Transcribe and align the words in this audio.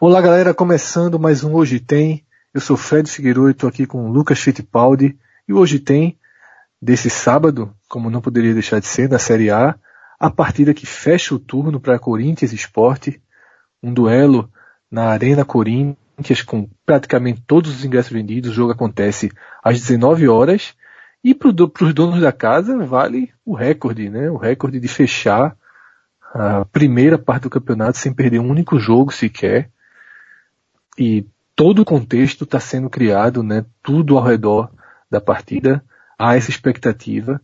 Olá 0.00 0.20
galera, 0.20 0.54
começando 0.54 1.18
mais 1.18 1.42
um 1.42 1.54
Hoje 1.54 1.80
Tem. 1.80 2.24
Eu 2.54 2.60
sou 2.60 2.76
Fred 2.76 3.10
Figueiredo 3.10 3.50
estou 3.50 3.68
aqui 3.68 3.84
com 3.84 4.08
o 4.08 4.12
Lucas 4.12 4.38
Fittipaldi. 4.38 5.18
E 5.48 5.52
Hoje 5.52 5.80
Tem, 5.80 6.16
desse 6.80 7.10
sábado, 7.10 7.74
como 7.88 8.08
não 8.08 8.20
poderia 8.20 8.54
deixar 8.54 8.78
de 8.78 8.86
ser, 8.86 9.08
na 9.08 9.18
Série 9.18 9.50
A, 9.50 9.74
a 10.16 10.30
partida 10.30 10.72
que 10.72 10.86
fecha 10.86 11.34
o 11.34 11.38
turno 11.40 11.80
para 11.80 11.98
Corinthians 11.98 12.52
Esporte. 12.52 13.20
Um 13.82 13.92
duelo 13.92 14.48
na 14.88 15.06
Arena 15.06 15.44
Corinthians 15.44 16.42
com 16.46 16.70
praticamente 16.86 17.42
todos 17.44 17.74
os 17.74 17.84
ingressos 17.84 18.12
vendidos. 18.12 18.52
O 18.52 18.54
jogo 18.54 18.70
acontece 18.70 19.32
às 19.64 19.80
19 19.80 20.28
horas. 20.28 20.74
E 21.24 21.34
para 21.34 21.48
os 21.48 21.92
donos 21.92 22.20
da 22.20 22.30
casa 22.30 22.86
vale 22.86 23.32
o 23.44 23.52
recorde, 23.52 24.08
né? 24.08 24.30
O 24.30 24.36
recorde 24.36 24.78
de 24.78 24.86
fechar 24.86 25.56
a 26.32 26.64
primeira 26.66 27.18
parte 27.18 27.42
do 27.42 27.50
campeonato 27.50 27.98
sem 27.98 28.14
perder 28.14 28.38
um 28.38 28.48
único 28.48 28.78
jogo 28.78 29.12
sequer 29.12 29.68
e 30.98 31.26
todo 31.54 31.82
o 31.82 31.84
contexto 31.84 32.44
está 32.44 32.58
sendo 32.58 32.90
criado, 32.90 33.42
né, 33.42 33.64
tudo 33.82 34.18
ao 34.18 34.24
redor 34.24 34.70
da 35.10 35.20
partida, 35.20 35.82
há 36.18 36.36
essa 36.36 36.50
expectativa 36.50 37.40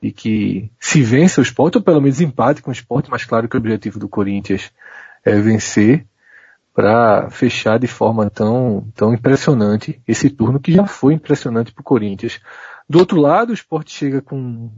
de 0.00 0.10
que 0.10 0.70
se 0.80 1.02
vença 1.02 1.40
o 1.40 1.44
esporte, 1.44 1.76
ou 1.76 1.82
pelo 1.82 2.00
menos 2.00 2.20
empate 2.20 2.62
com 2.62 2.70
o 2.70 2.72
esporte, 2.72 3.10
mas 3.10 3.24
claro 3.24 3.48
que 3.48 3.56
o 3.56 3.60
objetivo 3.60 3.98
do 3.98 4.08
Corinthians 4.08 4.70
é 5.24 5.38
vencer 5.38 6.06
para 6.74 7.30
fechar 7.30 7.78
de 7.78 7.86
forma 7.86 8.30
tão, 8.30 8.88
tão 8.94 9.12
impressionante 9.12 10.00
esse 10.08 10.30
turno 10.30 10.58
que 10.58 10.72
já 10.72 10.86
foi 10.86 11.14
impressionante 11.14 11.72
para 11.72 11.82
o 11.82 11.84
Corinthians. 11.84 12.40
Do 12.88 12.98
outro 12.98 13.20
lado, 13.20 13.50
o 13.50 13.54
esporte 13.54 13.92
chega 13.92 14.22
com 14.22 14.70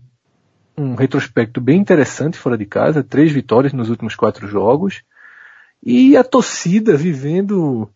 um 0.77 0.95
retrospecto 0.95 1.61
bem 1.61 1.79
interessante 1.79 2.37
fora 2.37 2.59
de 2.59 2.67
casa, 2.67 3.03
três 3.03 3.31
vitórias 3.33 3.73
nos 3.73 3.89
últimos 3.89 4.17
quatro 4.17 4.47
jogos, 4.49 5.03
e 5.83 6.17
a 6.17 6.25
torcida 6.25 6.97
vivendo 6.97 7.89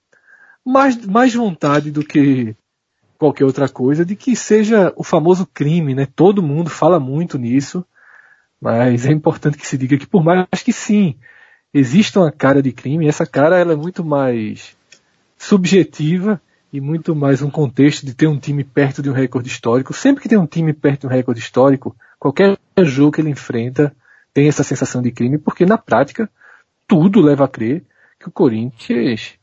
mais, 0.68 1.06
mais 1.06 1.34
vontade 1.34 1.90
do 1.90 2.04
que 2.04 2.54
qualquer 3.16 3.44
outra 3.44 3.68
coisa 3.68 4.04
de 4.04 4.14
que 4.14 4.36
seja 4.36 4.92
o 4.96 5.02
famoso 5.02 5.46
crime, 5.46 5.94
né? 5.94 6.06
Todo 6.14 6.42
mundo 6.42 6.68
fala 6.68 7.00
muito 7.00 7.38
nisso, 7.38 7.84
mas 8.60 9.06
é 9.06 9.10
importante 9.10 9.56
que 9.56 9.66
se 9.66 9.78
diga 9.78 9.96
que 9.96 10.06
por 10.06 10.22
mais 10.22 10.46
que 10.62 10.72
sim, 10.72 11.16
exista 11.72 12.20
uma 12.20 12.30
cara 12.30 12.62
de 12.62 12.70
crime, 12.70 13.08
essa 13.08 13.24
cara 13.24 13.58
ela 13.58 13.72
é 13.72 13.76
muito 13.76 14.04
mais 14.04 14.76
subjetiva 15.38 16.38
e 16.70 16.82
muito 16.82 17.16
mais 17.16 17.40
um 17.40 17.48
contexto 17.48 18.04
de 18.04 18.12
ter 18.12 18.26
um 18.26 18.38
time 18.38 18.62
perto 18.62 19.02
de 19.02 19.08
um 19.08 19.14
recorde 19.14 19.48
histórico. 19.48 19.94
Sempre 19.94 20.22
que 20.22 20.28
tem 20.28 20.36
um 20.36 20.46
time 20.46 20.74
perto 20.74 21.02
de 21.02 21.06
um 21.06 21.10
recorde 21.10 21.40
histórico, 21.40 21.96
qualquer 22.18 22.58
jogo 22.82 23.12
que 23.12 23.22
ele 23.22 23.30
enfrenta 23.30 23.96
tem 24.34 24.48
essa 24.48 24.62
sensação 24.62 25.00
de 25.00 25.10
crime, 25.12 25.38
porque 25.38 25.64
na 25.64 25.78
prática 25.78 26.30
tudo 26.86 27.22
leva 27.22 27.46
a 27.46 27.48
crer 27.48 27.84
que 28.20 28.28
o 28.28 28.32
Corinthians 28.32 29.37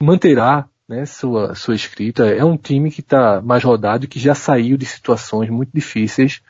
manterá 0.00 0.68
né, 0.88 1.04
sua, 1.04 1.54
sua 1.54 1.74
escrita. 1.74 2.26
É 2.26 2.44
um 2.44 2.56
time 2.56 2.90
que 2.90 3.00
está 3.00 3.42
mais 3.42 3.62
rodado 3.62 4.04
e 4.04 4.08
que 4.08 4.18
já 4.18 4.34
saiu 4.34 4.76
de 4.76 4.86
situações 4.86 5.50
muito 5.50 5.70
difíceis 5.72 6.40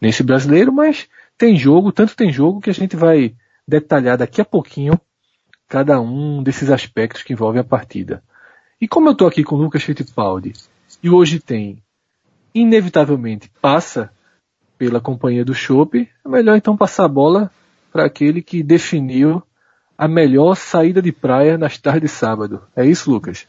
nesse 0.00 0.22
brasileiro, 0.22 0.72
mas 0.72 1.08
tem 1.38 1.56
jogo, 1.56 1.92
tanto 1.92 2.14
tem 2.14 2.32
jogo 2.32 2.60
que 2.60 2.70
a 2.70 2.74
gente 2.74 2.96
vai 2.96 3.34
detalhar 3.66 4.18
daqui 4.18 4.40
a 4.40 4.44
pouquinho 4.44 5.00
cada 5.68 6.00
um 6.00 6.42
desses 6.42 6.70
aspectos 6.70 7.22
que 7.22 7.32
envolvem 7.32 7.60
a 7.60 7.64
partida. 7.64 8.22
E 8.80 8.88
como 8.88 9.08
eu 9.08 9.12
estou 9.12 9.28
aqui 9.28 9.44
com 9.44 9.54
o 9.54 9.58
Lucas 9.62 9.82
Fittipaldi 9.82 10.52
e 11.02 11.08
hoje 11.08 11.38
tem, 11.38 11.82
inevitavelmente, 12.54 13.50
passa 13.60 14.10
pela 14.76 15.00
companhia 15.00 15.44
do 15.44 15.54
Chopp, 15.54 16.08
é 16.24 16.28
melhor 16.28 16.56
então 16.56 16.76
passar 16.76 17.04
a 17.04 17.08
bola 17.08 17.50
para 17.92 18.06
aquele 18.06 18.42
que 18.42 18.62
definiu 18.62 19.42
a 20.00 20.08
melhor 20.08 20.56
saída 20.56 21.02
de 21.02 21.12
praia 21.12 21.58
nas 21.58 21.76
tardes 21.76 22.10
de 22.10 22.16
sábado. 22.16 22.62
É 22.74 22.86
isso, 22.86 23.10
Lucas? 23.10 23.46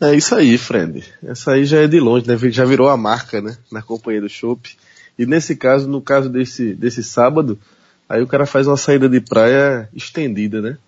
É 0.00 0.14
isso 0.14 0.34
aí, 0.34 0.56
Fred. 0.56 1.04
Essa 1.22 1.52
aí 1.52 1.66
já 1.66 1.82
é 1.82 1.86
de 1.86 2.00
longe, 2.00 2.26
né? 2.26 2.34
Já 2.50 2.64
virou 2.64 2.88
a 2.88 2.96
marca, 2.96 3.42
né? 3.42 3.58
Na 3.70 3.82
companhia 3.82 4.22
do 4.22 4.28
Chopp. 4.28 4.74
E 5.18 5.26
nesse 5.26 5.54
caso, 5.54 5.86
no 5.86 6.00
caso 6.00 6.30
desse, 6.30 6.72
desse 6.72 7.04
sábado, 7.04 7.58
aí 8.08 8.22
o 8.22 8.26
cara 8.26 8.46
faz 8.46 8.66
uma 8.66 8.78
saída 8.78 9.06
de 9.06 9.20
praia 9.20 9.86
estendida, 9.94 10.62
né? 10.62 10.78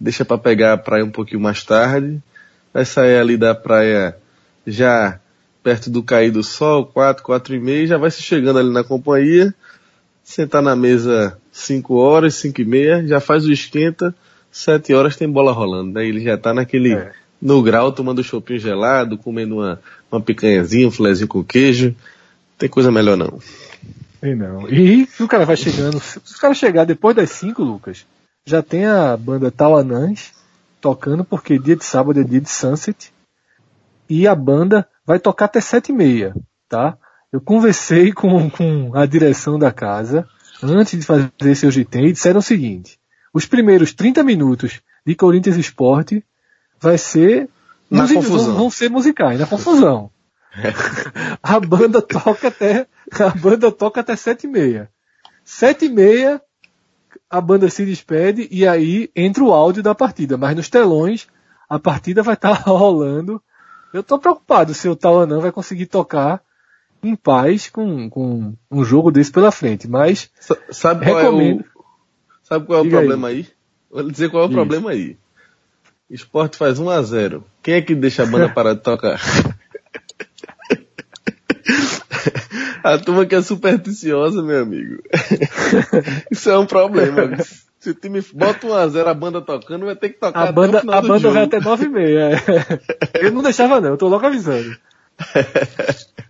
Deixa 0.00 0.24
para 0.24 0.38
pegar 0.38 0.72
a 0.72 0.78
praia 0.78 1.04
um 1.04 1.10
pouquinho 1.10 1.42
mais 1.42 1.62
tarde, 1.62 2.18
vai 2.72 2.86
sair 2.86 3.18
ali 3.18 3.36
da 3.36 3.54
praia 3.54 4.16
já 4.66 5.20
perto 5.62 5.90
do 5.90 6.02
cair 6.02 6.30
do 6.30 6.42
sol, 6.42 6.86
quatro, 6.86 7.22
quatro 7.22 7.54
e 7.54 7.60
meia, 7.60 7.86
já 7.86 7.98
vai 7.98 8.10
se 8.10 8.22
chegando 8.22 8.60
ali 8.60 8.72
na 8.72 8.82
companhia, 8.82 9.54
sentar 10.24 10.62
na 10.62 10.74
mesa 10.74 11.38
5 11.56 11.94
horas, 11.94 12.34
5 12.34 12.60
e 12.60 12.64
meia, 12.66 13.06
já 13.06 13.18
faz 13.18 13.46
o 13.46 13.52
esquenta, 13.52 14.14
7 14.52 14.92
horas 14.92 15.16
tem 15.16 15.30
bola 15.30 15.52
rolando. 15.52 15.94
Daí 15.94 16.08
ele 16.08 16.20
já 16.20 16.36
tá 16.36 16.52
naquele, 16.52 16.92
é. 16.92 17.12
no 17.40 17.62
grau, 17.62 17.90
tomando 17.90 18.22
chopinho 18.22 18.60
gelado, 18.60 19.16
comendo 19.16 19.56
uma, 19.56 19.80
uma 20.12 20.20
picanhazinha, 20.20 20.86
um 20.86 20.90
filézinho 20.90 21.26
com 21.26 21.42
queijo. 21.42 21.96
Tem 22.58 22.68
coisa 22.68 22.92
melhor 22.92 23.16
não. 23.16 23.40
E 24.22 24.34
não. 24.34 24.68
E 24.68 25.06
se 25.06 25.22
o 25.22 25.28
cara 25.28 25.46
vai 25.46 25.56
chegando, 25.56 25.98
se 25.98 26.18
o 26.18 26.38
cara 26.38 26.52
chegar 26.52 26.84
depois 26.84 27.16
das 27.16 27.30
5, 27.30 27.62
Lucas, 27.62 28.04
já 28.44 28.62
tem 28.62 28.84
a 28.84 29.16
banda 29.16 29.50
Tawanãs 29.50 30.32
tocando, 30.78 31.24
porque 31.24 31.58
dia 31.58 31.74
de 31.74 31.84
sábado 31.84 32.20
é 32.20 32.24
dia 32.24 32.40
de 32.40 32.50
Sunset. 32.50 33.10
E 34.10 34.28
a 34.28 34.34
banda 34.34 34.86
vai 35.06 35.18
tocar 35.18 35.46
até 35.46 35.60
7 35.60 35.90
e 35.90 35.94
meia, 35.94 36.34
tá? 36.68 36.98
Eu 37.32 37.40
conversei 37.40 38.12
com, 38.12 38.50
com 38.50 38.94
a 38.94 39.06
direção 39.06 39.58
da 39.58 39.72
casa 39.72 40.28
antes 40.62 40.98
de 40.98 41.04
fazer 41.04 41.54
seu 41.54 41.70
GT, 41.70 42.12
disseram 42.12 42.40
o 42.40 42.42
seguinte: 42.42 42.98
os 43.32 43.46
primeiros 43.46 43.92
30 43.92 44.22
minutos 44.22 44.80
de 45.06 45.14
Corinthians 45.14 45.56
Esporte 45.56 46.24
vai 46.80 46.98
ser 46.98 47.48
na 47.90 48.02
confusão. 48.08 48.46
Vão, 48.46 48.54
vão 48.54 48.70
ser 48.70 48.90
musicais, 48.90 49.38
na 49.38 49.46
confusão. 49.46 50.10
a 51.42 51.60
banda 51.60 52.00
toca 52.00 52.48
até 52.48 52.86
a 53.20 53.28
banda 53.28 53.70
toca 53.70 54.00
até 54.00 54.16
sete 54.16 54.46
e 54.46 54.50
meia. 54.50 54.90
Sete 55.44 55.84
e 55.84 55.88
meia 55.88 56.40
a 57.28 57.40
banda 57.40 57.68
se 57.68 57.84
despede 57.84 58.48
e 58.50 58.66
aí 58.66 59.10
entra 59.14 59.42
o 59.44 59.52
áudio 59.52 59.82
da 59.82 59.94
partida. 59.94 60.36
Mas 60.36 60.56
nos 60.56 60.68
telões 60.68 61.26
a 61.68 61.78
partida 61.78 62.22
vai 62.22 62.34
estar 62.34 62.64
tá 62.64 62.70
rolando. 62.70 63.42
Eu 63.92 64.02
tô 64.02 64.18
preocupado 64.18 64.74
se 64.74 64.88
o 64.88 64.96
Tauanã 64.96 65.40
vai 65.40 65.52
conseguir 65.52 65.86
tocar 65.86 66.42
em 67.02 67.14
paz 67.16 67.68
com, 67.68 68.08
com 68.10 68.54
um 68.70 68.84
jogo 68.84 69.10
desse 69.10 69.32
pela 69.32 69.50
frente. 69.50 69.88
Mas 69.88 70.30
sabe 70.70 71.06
qual 71.06 71.16
recomendo. 71.16 71.60
é 71.60 71.62
o, 71.62 71.64
sabe 72.42 72.66
qual 72.66 72.84
é 72.84 72.86
o 72.86 72.90
problema 72.90 73.28
aí? 73.28 73.36
aí? 73.36 73.46
Vou 73.90 74.10
dizer 74.10 74.30
qual 74.30 74.42
é 74.42 74.46
o 74.46 74.48
Isso. 74.48 74.54
problema 74.54 74.90
aí. 74.90 75.16
Esporte 76.08 76.56
faz 76.56 76.78
1 76.78 76.88
a 76.88 77.02
0 77.02 77.44
Quem 77.62 77.74
é 77.74 77.82
que 77.82 77.94
deixa 77.94 78.22
a 78.22 78.26
banda 78.26 78.48
parar 78.48 78.74
de 78.74 78.80
tocar? 78.80 79.20
a 82.82 82.98
turma 82.98 83.26
que 83.26 83.34
é 83.34 83.42
supersticiosa, 83.42 84.42
meu 84.42 84.62
amigo. 84.62 85.02
Isso 86.30 86.48
é 86.48 86.56
um 86.56 86.66
problema. 86.66 87.36
Se 87.80 87.90
o 87.90 87.94
time 87.94 88.22
bota 88.32 88.66
1 88.66 88.74
a 88.74 88.88
0 88.88 89.08
a 89.08 89.14
banda 89.14 89.40
tocando, 89.40 89.86
vai 89.86 89.96
ter 89.96 90.10
que 90.10 90.20
tocar 90.20 90.48
a 90.48 90.52
banda, 90.52 90.82
A 90.86 91.02
banda 91.02 91.30
vai 91.30 91.44
até 91.44 91.60
9 91.60 91.84
e 91.84 91.88
meia. 91.88 92.30
É. 92.30 93.26
Eu 93.26 93.32
não 93.32 93.42
deixava 93.42 93.80
não, 93.80 93.90
eu 93.90 93.96
tô 93.96 94.06
logo 94.08 94.26
avisando. 94.26 94.76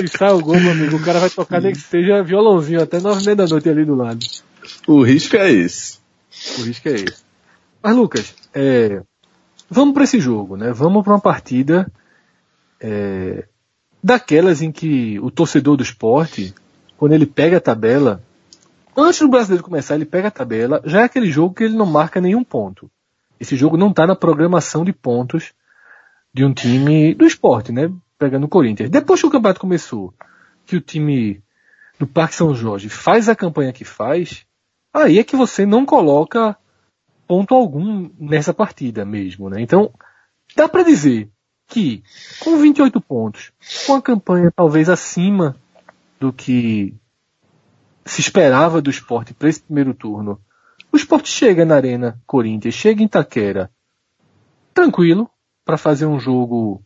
Se 0.00 0.08
sai 0.18 0.32
o 0.32 0.40
gol, 0.40 0.60
meu 0.60 0.72
amigo, 0.72 0.96
o 0.96 1.02
cara 1.02 1.20
vai 1.20 1.30
tocar 1.30 1.60
nem 1.60 1.72
que 1.72 1.80
seja 1.80 2.22
violãozinho 2.22 2.82
até 2.82 3.00
nove 3.00 3.24
meia 3.24 3.36
da 3.36 3.46
noite 3.46 3.68
ali 3.68 3.84
do 3.84 3.94
lado. 3.94 4.24
O 4.86 5.02
risco 5.02 5.36
é 5.36 5.50
esse. 5.50 5.98
O 6.58 6.62
risco 6.62 6.88
é 6.88 6.92
esse. 6.92 7.24
Mas 7.82 7.96
Lucas, 7.96 8.34
é, 8.54 9.02
vamos 9.70 9.94
para 9.94 10.04
esse 10.04 10.20
jogo, 10.20 10.56
né? 10.56 10.72
Vamos 10.72 11.04
para 11.04 11.14
uma 11.14 11.20
partida 11.20 11.90
é, 12.80 13.46
daquelas 14.02 14.62
em 14.62 14.70
que 14.70 15.18
o 15.20 15.30
torcedor 15.30 15.76
do 15.76 15.82
esporte, 15.82 16.54
quando 16.96 17.12
ele 17.12 17.26
pega 17.26 17.56
a 17.56 17.60
tabela, 17.60 18.22
antes 18.96 19.20
do 19.20 19.28
brasileiro 19.28 19.64
começar, 19.64 19.94
ele 19.94 20.04
pega 20.04 20.28
a 20.28 20.32
tabela, 20.32 20.80
já 20.84 21.02
é 21.02 21.04
aquele 21.04 21.30
jogo 21.30 21.54
que 21.54 21.64
ele 21.64 21.76
não 21.76 21.86
marca 21.86 22.20
nenhum 22.20 22.44
ponto. 22.44 22.90
Esse 23.38 23.56
jogo 23.56 23.76
não 23.76 23.90
está 23.90 24.06
na 24.06 24.16
programação 24.16 24.84
de 24.84 24.92
pontos 24.92 25.52
de 26.32 26.44
um 26.44 26.52
time 26.52 27.14
do 27.14 27.26
esporte, 27.26 27.72
né? 27.72 27.90
Pegando 28.18 28.44
o 28.44 28.48
Corinthians. 28.48 28.90
Depois 28.90 29.20
que 29.20 29.26
o 29.26 29.30
campeonato 29.30 29.60
começou, 29.60 30.14
que 30.64 30.76
o 30.76 30.80
time 30.80 31.42
do 31.98 32.06
Parque 32.06 32.34
São 32.34 32.54
Jorge 32.54 32.88
faz 32.88 33.28
a 33.28 33.36
campanha 33.36 33.72
que 33.72 33.84
faz, 33.84 34.46
aí 34.92 35.18
é 35.18 35.24
que 35.24 35.36
você 35.36 35.64
não 35.64 35.86
coloca 35.86 36.56
ponto 37.26 37.54
algum 37.54 38.10
nessa 38.18 38.54
partida 38.54 39.04
mesmo, 39.04 39.50
né? 39.50 39.60
Então, 39.60 39.92
dá 40.54 40.68
para 40.68 40.82
dizer 40.82 41.30
que 41.66 42.02
com 42.40 42.56
28 42.56 43.00
pontos, 43.00 43.52
com 43.86 43.94
a 43.94 44.02
campanha 44.02 44.52
talvez 44.54 44.88
acima 44.88 45.56
do 46.20 46.32
que 46.32 46.94
se 48.04 48.20
esperava 48.20 48.80
do 48.80 48.90
esporte 48.90 49.34
para 49.34 49.48
esse 49.48 49.60
primeiro 49.60 49.92
turno, 49.92 50.40
o 50.92 50.96
esporte 50.96 51.28
chega 51.28 51.64
na 51.64 51.74
Arena 51.74 52.20
Corinthians, 52.24 52.74
chega 52.74 53.02
em 53.02 53.08
Taquera, 53.08 53.70
tranquilo, 54.72 55.28
para 55.64 55.76
fazer 55.76 56.06
um 56.06 56.20
jogo 56.20 56.82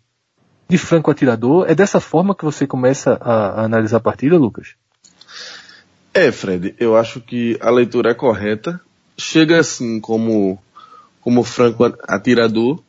de 0.70 0.78
franco 0.78 1.11
atirador. 1.11 1.67
É 1.69 1.75
dessa 1.75 2.00
forma 2.00 2.34
que 2.34 2.44
você 2.44 2.67
começa 2.67 3.19
a, 3.20 3.61
a 3.61 3.64
analisar 3.64 3.99
a 3.99 4.00
partida, 4.00 4.38
Lucas? 4.38 4.75
É, 6.14 6.31
Fred, 6.32 6.75
eu 6.78 6.96
acho 6.96 7.20
que 7.20 7.58
a 7.61 7.70
leitura 7.70 8.12
é 8.12 8.14
correta. 8.14 8.81
Chega 9.19 9.58
assim 9.58 10.00
como 10.00 10.58
como 11.20 11.43
franco 11.43 11.84
atirador. 12.08 12.81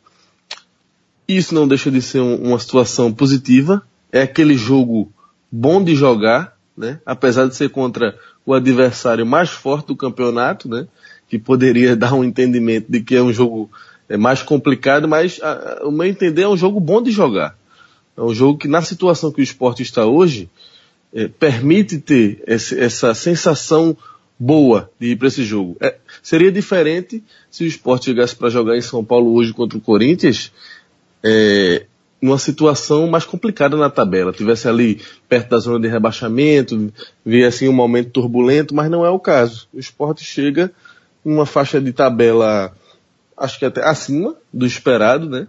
Isso 1.27 1.53
não 1.53 1.67
deixa 1.67 1.91
de 1.91 2.01
ser 2.01 2.19
um, 2.19 2.35
uma 2.35 2.59
situação 2.59 3.11
positiva. 3.11 3.83
É 4.11 4.21
aquele 4.21 4.55
jogo 4.55 5.11
bom 5.51 5.83
de 5.83 5.95
jogar, 5.95 6.55
né? 6.77 6.99
Apesar 7.05 7.47
de 7.47 7.55
ser 7.55 7.69
contra 7.69 8.17
o 8.45 8.53
adversário 8.53 9.25
mais 9.25 9.49
forte 9.49 9.87
do 9.87 9.95
campeonato, 9.95 10.69
né? 10.69 10.87
Que 11.27 11.37
poderia 11.37 11.95
dar 11.97 12.13
um 12.13 12.23
entendimento 12.23 12.91
de 12.91 13.01
que 13.01 13.15
é 13.15 13.21
um 13.21 13.33
jogo 13.33 13.69
é, 14.07 14.17
mais 14.17 14.41
complicado, 14.41 15.07
mas 15.07 15.39
a, 15.41 15.79
a, 15.81 15.87
o 15.87 15.91
meu 15.91 16.05
entender 16.05 16.43
é 16.43 16.47
um 16.47 16.57
jogo 16.57 16.79
bom 16.79 17.01
de 17.01 17.11
jogar. 17.11 17.55
É 18.15 18.21
um 18.21 18.33
jogo 18.33 18.57
que 18.57 18.67
na 18.67 18.81
situação 18.81 19.31
que 19.31 19.41
o 19.41 19.43
esporte 19.43 19.81
está 19.83 20.05
hoje, 20.05 20.49
é, 21.13 21.27
permite 21.27 21.97
ter 21.97 22.43
esse, 22.47 22.79
essa 22.79 23.13
sensação 23.13 23.95
boa 24.39 24.89
de 24.99 25.11
ir 25.11 25.15
para 25.17 25.27
esse 25.27 25.43
jogo. 25.43 25.77
É, 25.79 25.97
seria 26.23 26.51
diferente 26.51 27.23
se 27.49 27.63
o 27.63 27.67
esporte 27.67 28.05
chegasse 28.05 28.35
para 28.35 28.49
jogar 28.49 28.75
em 28.75 28.81
São 28.81 29.03
Paulo 29.03 29.33
hoje 29.33 29.53
contra 29.53 29.77
o 29.77 29.81
Corinthians, 29.81 30.51
é, 31.23 31.85
numa 32.21 32.37
situação 32.37 33.07
mais 33.07 33.25
complicada 33.25 33.75
na 33.75 33.89
tabela, 33.89 34.31
tivesse 34.31 34.67
ali 34.67 35.01
perto 35.27 35.49
da 35.49 35.57
zona 35.57 35.79
de 35.79 35.87
rebaixamento, 35.87 36.93
viesse 37.25 37.67
um 37.67 37.73
momento 37.73 38.11
turbulento, 38.11 38.75
mas 38.75 38.89
não 38.89 39.05
é 39.05 39.09
o 39.09 39.19
caso. 39.19 39.67
O 39.73 39.79
esporte 39.79 40.23
chega 40.23 40.71
em 41.25 41.31
uma 41.31 41.45
faixa 41.45 41.81
de 41.81 41.91
tabela, 41.91 42.75
acho 43.35 43.57
que 43.57 43.65
até 43.65 43.83
acima 43.83 44.35
do 44.53 44.65
esperado, 44.65 45.29
né? 45.29 45.47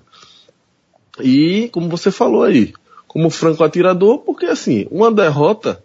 E, 1.20 1.68
como 1.72 1.88
você 1.88 2.10
falou 2.10 2.42
aí, 2.42 2.72
como 3.06 3.28
franco 3.30 3.62
atirador, 3.62 4.18
porque 4.18 4.46
assim, 4.46 4.86
uma 4.90 5.12
derrota 5.12 5.82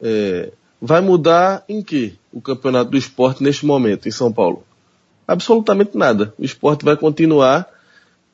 é, 0.00 0.50
vai 0.80 1.00
mudar 1.00 1.64
em 1.68 1.82
que 1.82 2.14
o 2.32 2.40
campeonato 2.40 2.90
do 2.90 2.96
esporte 2.96 3.42
neste 3.42 3.66
momento 3.66 4.08
em 4.08 4.12
São 4.12 4.32
Paulo? 4.32 4.64
Absolutamente 5.26 5.96
nada. 5.96 6.32
O 6.38 6.44
esporte 6.44 6.84
vai 6.84 6.96
continuar 6.96 7.68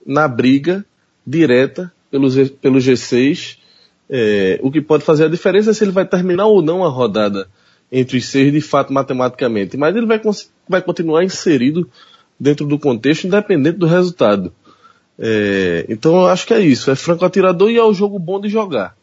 na 0.06 0.28
briga 0.28 0.84
direta 1.26 1.92
pelo, 2.10 2.28
pelo 2.60 2.78
G6. 2.78 3.58
É, 4.08 4.60
o 4.62 4.70
que 4.70 4.80
pode 4.80 5.02
fazer 5.02 5.24
a 5.24 5.28
diferença 5.28 5.70
é 5.70 5.74
se 5.74 5.82
ele 5.82 5.90
vai 5.90 6.06
terminar 6.06 6.46
ou 6.46 6.62
não 6.62 6.84
a 6.84 6.88
rodada 6.88 7.48
entre 7.90 8.18
os 8.18 8.26
seis 8.26 8.52
de 8.52 8.60
fato 8.60 8.92
matematicamente. 8.92 9.76
Mas 9.76 9.96
ele 9.96 10.06
vai, 10.06 10.20
vai 10.68 10.82
continuar 10.82 11.24
inserido 11.24 11.88
dentro 12.38 12.66
do 12.66 12.78
contexto, 12.78 13.26
independente 13.26 13.78
do 13.78 13.86
resultado. 13.86 14.52
É, 15.18 15.86
então 15.88 16.22
eu 16.22 16.26
acho 16.26 16.46
que 16.46 16.54
é 16.54 16.60
isso, 16.60 16.90
é 16.90 16.96
franco 16.96 17.24
atirador 17.24 17.70
e 17.70 17.76
é 17.76 17.82
o 17.82 17.94
jogo 17.94 18.18
bom 18.18 18.40
de 18.40 18.48
jogar. 18.48 18.96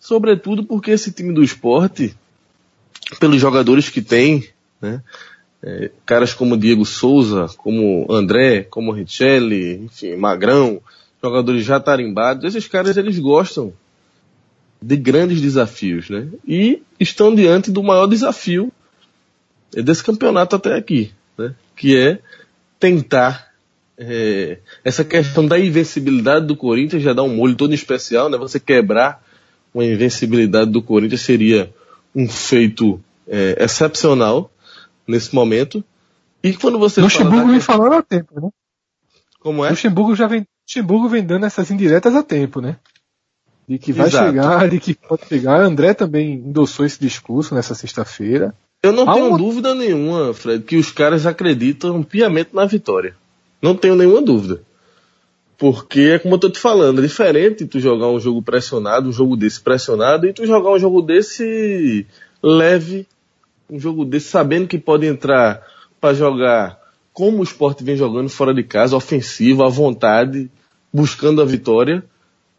Sobretudo 0.00 0.64
porque 0.64 0.90
esse 0.90 1.12
time 1.12 1.32
do 1.32 1.42
esporte, 1.42 2.16
pelos 3.18 3.40
jogadores 3.40 3.88
que 3.88 4.02
tem, 4.02 4.48
né, 4.80 5.02
é, 5.62 5.90
caras 6.06 6.32
como 6.32 6.56
Diego 6.56 6.84
Souza, 6.84 7.46
como 7.56 8.06
André, 8.10 8.62
como 8.62 8.92
Richelli, 8.92 9.84
enfim, 9.84 10.16
Magrão, 10.16 10.80
jogadores 11.22 11.64
já 11.64 11.80
tarimbados, 11.80 12.44
esses 12.44 12.68
caras 12.68 12.96
eles 12.96 13.18
gostam 13.18 13.72
de 14.80 14.96
grandes 14.96 15.40
desafios, 15.40 16.08
né? 16.08 16.28
E 16.46 16.82
estão 17.00 17.34
diante 17.34 17.70
do 17.70 17.82
maior 17.82 18.06
desafio 18.06 18.72
desse 19.72 20.04
campeonato 20.04 20.54
até 20.54 20.74
aqui, 20.74 21.12
né? 21.36 21.54
Que 21.74 21.96
é 21.96 22.20
tentar 22.78 23.47
é, 23.98 24.58
essa 24.84 25.04
questão 25.04 25.46
da 25.46 25.58
invencibilidade 25.58 26.46
do 26.46 26.56
Corinthians 26.56 27.02
já 27.02 27.12
dá 27.12 27.22
um 27.22 27.34
molho 27.34 27.56
todo 27.56 27.74
especial, 27.74 28.28
né? 28.28 28.38
Você 28.38 28.60
quebrar 28.60 29.22
uma 29.74 29.84
invencibilidade 29.84 30.70
do 30.70 30.80
Corinthians 30.80 31.22
seria 31.22 31.74
um 32.14 32.28
feito 32.28 33.00
é, 33.26 33.56
excepcional 33.58 34.50
nesse 35.06 35.34
momento. 35.34 35.84
E 36.42 36.54
quando 36.54 36.78
você 36.78 37.00
Luxemburgo 37.00 37.38
fala 37.38 37.50
vem 37.50 37.60
falando 37.60 37.92
há 37.94 38.02
tempo, 38.02 38.40
né? 38.40 38.50
Como 39.40 39.64
é? 39.64 39.70
Luxemburgo 39.70 40.14
já 40.14 40.28
vem, 40.28 40.46
Luxemburgo 40.66 41.08
vem 41.08 41.24
dando 41.24 41.46
essas 41.46 41.70
indiretas 41.70 42.14
há 42.14 42.22
tempo, 42.22 42.60
né? 42.60 42.76
De 43.68 43.78
que 43.78 43.92
vai 43.92 44.06
Exato. 44.06 44.26
chegar, 44.26 44.68
de 44.68 44.80
que 44.80 44.94
pode 44.94 45.26
chegar. 45.26 45.60
André 45.60 45.92
também 45.92 46.34
endossou 46.34 46.86
esse 46.86 47.00
discurso 47.00 47.54
nessa 47.54 47.74
sexta-feira. 47.74 48.54
Eu 48.82 48.92
não 48.92 49.08
Há 49.08 49.14
tenho 49.14 49.28
uma... 49.28 49.38
dúvida 49.38 49.74
nenhuma, 49.74 50.32
Fred, 50.32 50.62
que 50.62 50.76
os 50.76 50.92
caras 50.92 51.26
acreditam 51.26 52.02
piamente 52.02 52.50
na 52.54 52.64
vitória. 52.64 53.14
Não 53.60 53.74
tenho 53.74 53.96
nenhuma 53.96 54.22
dúvida. 54.22 54.62
Porque 55.56 56.00
é 56.00 56.18
como 56.18 56.36
eu 56.36 56.38
tô 56.38 56.48
te 56.48 56.60
falando, 56.60 57.00
é 57.00 57.02
diferente 57.02 57.66
tu 57.66 57.80
jogar 57.80 58.08
um 58.08 58.20
jogo 58.20 58.40
pressionado, 58.40 59.08
um 59.08 59.12
jogo 59.12 59.36
desse 59.36 59.60
pressionado, 59.60 60.26
e 60.26 60.32
tu 60.32 60.46
jogar 60.46 60.70
um 60.70 60.78
jogo 60.78 61.02
desse 61.02 62.06
leve, 62.40 63.06
um 63.68 63.78
jogo 63.78 64.04
desse 64.04 64.28
sabendo 64.28 64.68
que 64.68 64.78
pode 64.78 65.06
entrar 65.06 65.60
para 66.00 66.14
jogar 66.14 66.78
como 67.12 67.40
o 67.40 67.42
esporte 67.42 67.82
vem 67.82 67.96
jogando 67.96 68.28
fora 68.28 68.54
de 68.54 68.62
casa, 68.62 68.94
ofensivo, 68.94 69.64
à 69.64 69.68
vontade, 69.68 70.48
buscando 70.92 71.42
a 71.42 71.44
vitória, 71.44 72.04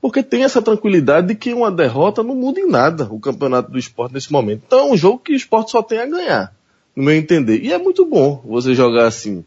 porque 0.02 0.22
tem 0.22 0.44
essa 0.44 0.62
tranquilidade 0.62 1.28
de 1.28 1.36
que 1.36 1.54
uma 1.54 1.72
derrota 1.72 2.22
não 2.22 2.36
muda 2.36 2.60
em 2.60 2.68
nada 2.68 3.07
o 3.10 3.19
campeonato 3.19 3.72
do 3.72 3.80
esporte 3.80 4.13
nesse 4.13 4.30
momento. 4.31 4.63
Então 4.68 4.80
é 4.80 4.92
um 4.92 4.98
jogo 4.98 5.19
que 5.19 5.31
o 5.31 5.36
esporte 5.36 5.72
só 5.72 5.81
tem 5.81 6.00
a 6.00 6.06
ganhar, 6.06 6.54
no 6.94 7.04
meu 7.04 7.16
entender. 7.16 7.63
E 7.63 7.72
é 7.72 7.78
muito 7.78 8.06
bom 8.06 8.44
você 8.45 8.75
jogar 8.75 9.07
assim. 9.07 9.45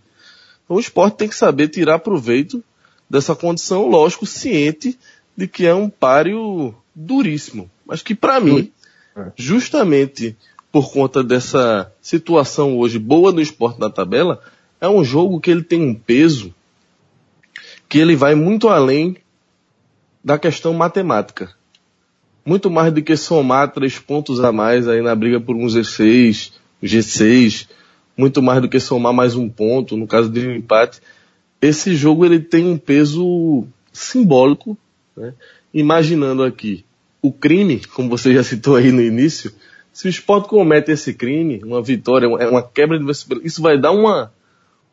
Então 0.72 0.78
o 0.78 0.80
esporte 0.80 1.18
tem 1.18 1.28
que 1.28 1.36
saber 1.36 1.68
tirar 1.68 1.98
proveito 1.98 2.64
dessa 3.08 3.36
condição, 3.36 3.90
lógico, 3.90 4.24
ciente 4.24 4.98
de 5.36 5.46
que 5.46 5.66
é 5.66 5.74
um 5.74 5.90
páreo 5.90 6.74
duríssimo. 6.94 7.70
Mas 7.84 8.00
que 8.00 8.14
para 8.14 8.40
mim, 8.40 8.72
é. 9.14 9.32
justamente 9.36 10.34
por 10.72 10.90
conta 10.90 11.22
dessa 11.22 11.92
situação 12.00 12.78
hoje 12.78 12.98
boa 12.98 13.30
no 13.32 13.42
esporte 13.42 13.78
na 13.78 13.90
tabela, 13.90 14.40
é 14.80 14.88
um 14.88 15.04
jogo 15.04 15.40
que 15.40 15.50
ele 15.50 15.62
tem 15.62 15.82
um 15.82 15.94
peso 15.94 16.54
que 17.86 17.98
ele 17.98 18.16
vai 18.16 18.34
muito 18.34 18.70
além 18.70 19.18
da 20.24 20.38
questão 20.38 20.72
matemática. 20.72 21.54
Muito 22.46 22.70
mais 22.70 22.94
do 22.94 23.02
que 23.02 23.14
somar 23.14 23.72
três 23.72 23.98
pontos 23.98 24.40
a 24.40 24.50
mais 24.50 24.88
aí 24.88 25.02
na 25.02 25.14
briga 25.14 25.38
por 25.38 25.54
um 25.54 25.66
G6, 25.66 26.50
G6, 26.82 27.68
muito 28.22 28.40
mais 28.40 28.62
do 28.62 28.68
que 28.68 28.78
somar 28.78 29.12
mais 29.12 29.34
um 29.34 29.48
ponto, 29.48 29.96
no 29.96 30.06
caso 30.06 30.30
de 30.30 30.46
um 30.46 30.54
empate. 30.54 31.00
Esse 31.60 31.96
jogo 31.96 32.24
ele 32.24 32.38
tem 32.38 32.64
um 32.64 32.78
peso 32.78 33.64
simbólico, 33.92 34.78
né? 35.16 35.34
imaginando 35.74 36.44
aqui 36.44 36.84
o 37.20 37.32
crime, 37.32 37.80
como 37.80 38.08
você 38.08 38.32
já 38.32 38.44
citou 38.44 38.76
aí 38.76 38.92
no 38.92 39.02
início, 39.02 39.52
se 39.92 40.06
o 40.06 40.08
esporte 40.08 40.48
comete 40.48 40.92
esse 40.92 41.12
crime, 41.12 41.60
uma 41.64 41.82
vitória, 41.82 42.28
uma 42.28 42.62
quebra 42.62 42.96
de 42.96 43.04
isso 43.42 43.60
vai 43.60 43.76
dar 43.76 43.90
uma, 43.90 44.32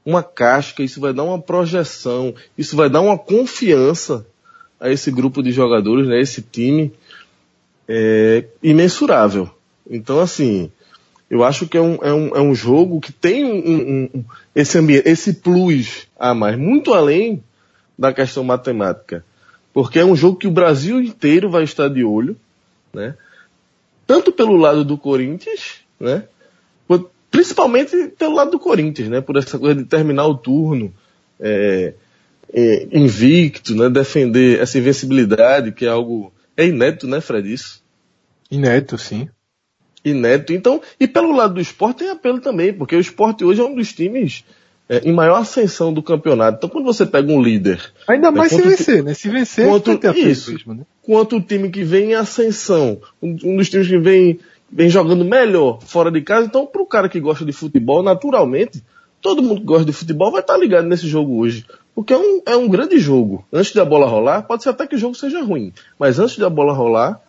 uma 0.04 0.24
casca, 0.24 0.82
isso 0.82 1.00
vai 1.00 1.14
dar 1.14 1.24
uma 1.24 1.40
projeção, 1.40 2.34
isso 2.58 2.76
vai 2.76 2.90
dar 2.90 3.02
uma 3.02 3.18
confiança 3.18 4.26
a 4.80 4.90
esse 4.90 5.12
grupo 5.12 5.44
de 5.44 5.52
jogadores, 5.52 6.08
né, 6.08 6.20
esse 6.20 6.42
time, 6.42 6.92
é, 7.88 8.46
imensurável. 8.64 9.52
Então, 9.88 10.20
assim, 10.20 10.72
eu 11.30 11.44
acho 11.44 11.68
que 11.68 11.78
é 11.78 11.82
um, 11.82 11.96
é 12.02 12.12
um, 12.12 12.36
é 12.36 12.42
um 12.42 12.56
jogo 12.56 13.00
que 13.00 13.14
tem 13.14 13.46
um, 13.46 14.10
um, 14.16 14.26
esse 14.56 14.78
ambiente, 14.78 15.08
esse 15.08 15.34
plus 15.34 16.08
a 16.18 16.34
mais, 16.34 16.58
muito 16.58 16.94
além 16.94 17.44
da 17.98 18.12
questão 18.12 18.44
matemática. 18.44 19.24
Porque 19.72 20.00
é 20.00 20.06
um 20.06 20.16
jogo 20.16 20.38
que 20.38 20.48
o 20.48 20.52
Brasil 20.52 21.00
inteiro 21.00 21.50
vai 21.50 21.64
estar 21.64 21.88
de 21.88 22.04
olho, 22.04 22.36
né? 22.92 23.16
Tanto 24.08 24.32
pelo 24.32 24.58
lado 24.58 24.84
do 24.84 24.98
Corinthians, 24.98 25.82
né? 26.00 26.24
Principalmente 27.30 28.08
pelo 28.18 28.34
lado 28.34 28.50
do 28.50 28.60
Corinthians, 28.60 29.08
né? 29.08 29.22
Por 29.22 29.38
essa 29.38 29.60
coisa 29.60 29.76
de 29.76 29.86
terminar 29.86 30.26
o 30.26 30.36
turno 30.36 30.92
é, 31.40 31.94
é, 32.52 32.88
invicto, 32.92 33.76
né? 33.76 33.88
Defender 33.88 34.60
essa 34.60 34.80
invencibilidade, 34.80 35.72
que 35.72 35.86
é 35.86 35.90
algo... 35.90 36.34
É 36.58 36.66
inédito, 36.66 37.08
né, 37.08 37.22
Fred? 37.22 37.54
Isso? 37.54 37.84
Inédito, 38.50 38.98
sim 38.98 39.30
inédito. 40.04 40.54
Então, 40.54 40.82
e 41.00 41.08
pelo 41.08 41.36
lado 41.36 41.56
do 41.56 41.62
esporte 41.62 42.00
tem 42.00 42.10
apelo 42.10 42.40
também, 42.40 42.74
porque 42.74 42.96
o 42.96 43.00
esporte 43.00 43.44
hoje 43.44 43.62
é 43.62 43.64
um 43.64 43.76
dos 43.76 43.94
times 43.94 44.44
é, 44.90 45.08
em 45.08 45.14
maior 45.14 45.36
ascensão 45.36 45.94
do 45.94 46.02
campeonato. 46.02 46.58
Então, 46.58 46.70
quando 46.70 46.86
você 46.86 47.06
pega 47.06 47.32
um 47.32 47.42
líder. 47.42 47.80
Ainda 48.08 48.32
mais 48.32 48.52
se 48.52 48.62
vencer, 48.62 49.04
né? 49.04 49.14
Se 49.14 49.30
vencer, 49.30 49.68
quanto, 49.68 49.92
isso, 50.18 50.52
mesmo, 50.52 50.74
né? 50.74 50.84
Quanto 51.04 51.38
o 51.38 51.42
time 51.42 51.70
que 51.70 51.84
vem 51.84 52.12
em 52.12 52.16
ascensão, 52.16 53.00
um, 53.22 53.38
um 53.44 53.56
dos 53.56 53.70
times 53.70 53.88
que 53.88 54.00
vem, 54.00 54.40
vem 54.72 54.90
jogando 54.90 55.24
melhor 55.24 55.80
fora 55.82 56.10
de 56.12 56.22
casa. 56.22 56.48
Então, 56.48 56.66
para 56.66 56.82
o 56.82 56.88
cara 56.88 57.08
que 57.08 57.20
gosta 57.20 57.46
de 57.46 57.52
futebol, 57.52 58.02
naturalmente, 58.02 58.84
todo 59.22 59.44
mundo 59.44 59.62
que 59.62 59.68
gosta 59.68 59.86
de 59.86 59.94
futebol 59.94 60.32
vai 60.32 60.42
estar 60.42 60.58
ligado 60.58 60.88
nesse 60.88 61.08
jogo 61.08 61.38
hoje. 61.38 61.66
Porque 61.94 62.14
é 62.14 62.18
um, 62.18 62.42
é 62.48 62.56
um 62.56 62.68
grande 62.68 62.98
jogo. 62.98 63.46
Antes 63.54 63.74
da 63.74 63.86
bola 63.86 64.08
rolar, 64.08 64.44
pode 64.44 64.64
ser 64.64 64.70
até 64.70 64.88
que 64.88 64.96
o 64.96 64.98
jogo 65.00 65.14
seja 65.14 65.44
ruim. 65.44 65.72
Mas 66.00 66.18
antes 66.18 66.38
da 66.38 66.50
bola 66.50 66.74
rolar, 66.74 67.22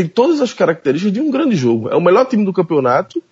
tem 0.00 0.08
todas 0.08 0.40
as 0.40 0.54
características 0.54 1.12
de 1.12 1.20
um 1.20 1.30
grande 1.30 1.54
jogo. 1.54 1.90
É 1.90 1.94
o 1.94 2.00
melhor 2.00 2.24
time 2.24 2.44
do 2.44 2.52
campeonato, 2.52 3.22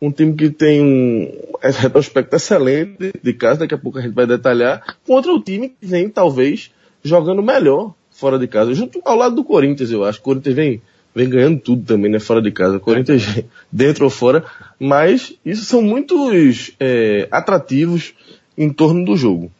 um 0.00 0.10
time 0.10 0.34
que 0.34 0.50
tem 0.50 0.80
um 0.80 1.52
retrospecto 1.60 2.36
excelente 2.36 3.12
de 3.20 3.32
casa, 3.32 3.60
daqui 3.60 3.74
a 3.74 3.78
pouco 3.78 3.98
a 3.98 4.02
gente 4.02 4.14
vai 4.14 4.26
detalhar, 4.26 4.96
contra 5.04 5.32
o 5.32 5.40
time 5.40 5.70
que 5.70 5.84
vem, 5.84 6.08
talvez, 6.08 6.70
jogando 7.02 7.42
melhor 7.42 7.92
fora 8.10 8.38
de 8.38 8.46
casa, 8.46 8.72
junto 8.72 9.00
ao 9.04 9.16
lado 9.16 9.34
do 9.34 9.42
Corinthians, 9.42 9.90
eu 9.90 10.04
acho. 10.04 10.20
O 10.20 10.22
Corinthians 10.22 10.54
vem, 10.54 10.82
vem 11.12 11.28
ganhando 11.28 11.58
tudo 11.58 11.84
também, 11.84 12.10
né, 12.10 12.20
fora 12.20 12.40
de 12.40 12.52
casa. 12.52 12.76
O 12.76 12.80
Corinthians 12.80 13.42
dentro 13.70 14.04
ou 14.04 14.10
fora, 14.10 14.44
mas 14.78 15.34
isso 15.44 15.64
são 15.64 15.82
muitos 15.82 16.72
é, 16.78 17.26
atrativos, 17.32 18.14
em 18.56 18.70
torno 18.70 19.04
do 19.04 19.16
jogo. 19.16 19.50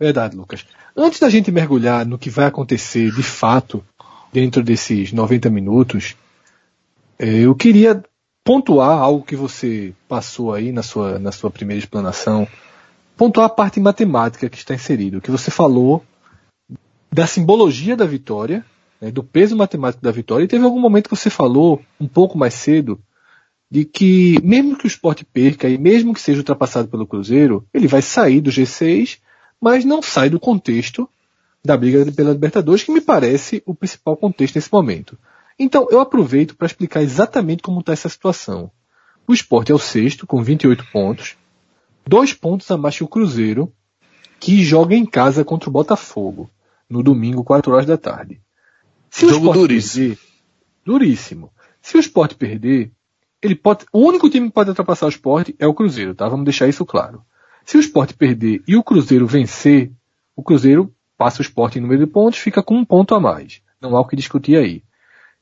Verdade, 0.00 0.36
Lucas. 0.36 0.64
Antes 0.96 1.20
da 1.20 1.28
gente 1.28 1.52
mergulhar 1.52 2.04
no 2.06 2.18
que 2.18 2.30
vai 2.30 2.46
acontecer 2.46 3.12
de 3.12 3.22
fato 3.22 3.84
dentro 4.34 4.64
desses 4.64 5.12
90 5.12 5.48
minutos, 5.48 6.16
é, 7.16 7.38
eu 7.38 7.54
queria 7.54 8.02
pontuar 8.42 8.98
algo 8.98 9.24
que 9.24 9.36
você 9.36 9.94
passou 10.08 10.52
aí 10.52 10.72
na 10.72 10.82
sua, 10.82 11.20
na 11.20 11.30
sua 11.30 11.52
primeira 11.52 11.78
explanação, 11.78 12.48
pontuar 13.16 13.46
a 13.46 13.48
parte 13.48 13.78
matemática 13.78 14.50
que 14.50 14.56
está 14.56 14.74
inserido, 14.74 15.20
que 15.20 15.30
você 15.30 15.52
falou 15.52 16.04
da 17.12 17.28
simbologia 17.28 17.96
da 17.96 18.04
vitória, 18.04 18.64
né, 19.00 19.08
do 19.12 19.22
peso 19.22 19.56
matemático 19.56 20.02
da 20.02 20.10
vitória, 20.10 20.44
e 20.44 20.48
teve 20.48 20.64
algum 20.64 20.80
momento 20.80 21.08
que 21.08 21.14
você 21.14 21.30
falou, 21.30 21.80
um 22.00 22.08
pouco 22.08 22.36
mais 22.36 22.54
cedo, 22.54 22.98
de 23.70 23.84
que 23.84 24.40
mesmo 24.42 24.76
que 24.76 24.84
o 24.84 24.88
esporte 24.88 25.24
perca 25.24 25.68
e 25.68 25.78
mesmo 25.78 26.12
que 26.12 26.20
seja 26.20 26.40
ultrapassado 26.40 26.88
pelo 26.88 27.06
Cruzeiro, 27.06 27.64
ele 27.72 27.86
vai 27.86 28.02
sair 28.02 28.40
do 28.40 28.50
G6, 28.50 29.20
mas 29.60 29.84
não 29.84 30.02
sai 30.02 30.28
do 30.28 30.40
contexto 30.40 31.08
da 31.64 31.76
briga 31.76 32.10
pela 32.12 32.32
Libertadores, 32.32 32.82
que 32.82 32.92
me 32.92 33.00
parece 33.00 33.62
o 33.64 33.74
principal 33.74 34.16
contexto 34.16 34.56
nesse 34.56 34.72
momento. 34.72 35.18
Então, 35.58 35.86
eu 35.90 36.00
aproveito 36.00 36.56
para 36.56 36.66
explicar 36.66 37.02
exatamente 37.02 37.62
como 37.62 37.80
está 37.80 37.92
essa 37.92 38.08
situação. 38.08 38.70
O 39.26 39.32
esporte 39.32 39.72
é 39.72 39.74
o 39.74 39.78
sexto, 39.78 40.26
com 40.26 40.42
28 40.42 40.84
pontos, 40.92 41.36
dois 42.06 42.34
pontos 42.34 42.70
a 42.70 42.76
mais 42.76 42.96
que 42.96 43.04
o 43.04 43.08
Cruzeiro, 43.08 43.72
que 44.38 44.62
joga 44.62 44.94
em 44.94 45.06
casa 45.06 45.44
contra 45.44 45.70
o 45.70 45.72
Botafogo, 45.72 46.50
no 46.90 47.02
domingo, 47.02 47.42
4 47.42 47.72
horas 47.72 47.86
da 47.86 47.96
tarde. 47.96 48.42
Se 49.08 49.26
Jogo 49.26 49.52
duríssimo. 49.52 50.08
Perder, 50.08 50.24
duríssimo. 50.84 51.50
Se 51.80 51.96
o 51.96 52.00
esporte 52.00 52.34
perder, 52.34 52.92
ele 53.40 53.54
pode. 53.54 53.86
O 53.92 54.00
único 54.00 54.28
time 54.28 54.48
que 54.48 54.54
pode 54.54 54.70
ultrapassar 54.70 55.06
o 55.06 55.08
esporte 55.08 55.54
é 55.58 55.66
o 55.66 55.72
Cruzeiro, 55.72 56.14
tá? 56.14 56.28
Vamos 56.28 56.44
deixar 56.44 56.68
isso 56.68 56.84
claro. 56.84 57.22
Se 57.64 57.76
o 57.76 57.80
esporte 57.80 58.12
perder 58.12 58.62
e 58.68 58.76
o 58.76 58.82
Cruzeiro 58.82 59.26
vencer, 59.26 59.92
o 60.36 60.42
Cruzeiro 60.42 60.92
passa 61.16 61.40
o 61.40 61.42
esporte 61.42 61.78
em 61.78 61.82
número 61.82 62.04
de 62.04 62.10
pontos, 62.10 62.38
fica 62.38 62.62
com 62.62 62.76
um 62.76 62.84
ponto 62.84 63.14
a 63.14 63.20
mais. 63.20 63.62
Não 63.80 63.96
há 63.96 64.00
o 64.00 64.06
que 64.06 64.16
discutir 64.16 64.56
aí. 64.56 64.82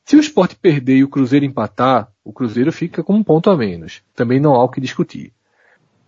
Se 0.04 0.16
o 0.16 0.20
esporte 0.20 0.56
perder 0.56 0.96
e 0.96 1.04
o 1.04 1.08
Cruzeiro 1.08 1.44
empatar, 1.44 2.10
o 2.24 2.32
Cruzeiro 2.32 2.72
fica 2.72 3.02
com 3.02 3.14
um 3.14 3.22
ponto 3.22 3.50
a 3.50 3.56
menos. 3.56 4.02
Também 4.14 4.40
não 4.40 4.54
há 4.54 4.64
o 4.64 4.68
que 4.68 4.80
discutir. 4.80 5.32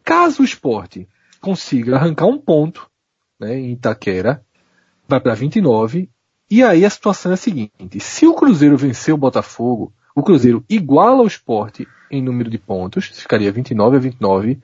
Caso 0.02 0.42
o 0.42 0.44
esporte 0.44 1.08
consiga 1.40 1.96
arrancar 1.96 2.26
um 2.26 2.38
ponto 2.38 2.90
né, 3.38 3.58
em 3.58 3.72
Itaquera, 3.72 4.44
vai 5.08 5.20
para 5.20 5.34
29. 5.34 6.10
E 6.50 6.62
aí 6.62 6.84
a 6.84 6.90
situação 6.90 7.30
é 7.30 7.34
a 7.34 7.38
seguinte: 7.38 8.00
se 8.00 8.26
o 8.26 8.34
Cruzeiro 8.34 8.76
vencer 8.76 9.14
o 9.14 9.18
Botafogo, 9.18 9.92
o 10.14 10.22
Cruzeiro 10.22 10.64
iguala 10.68 11.22
o 11.22 11.26
esporte 11.26 11.88
em 12.10 12.22
número 12.22 12.50
de 12.50 12.58
pontos, 12.58 13.06
ficaria 13.06 13.50
29 13.50 13.96
a 13.96 14.00
29, 14.00 14.60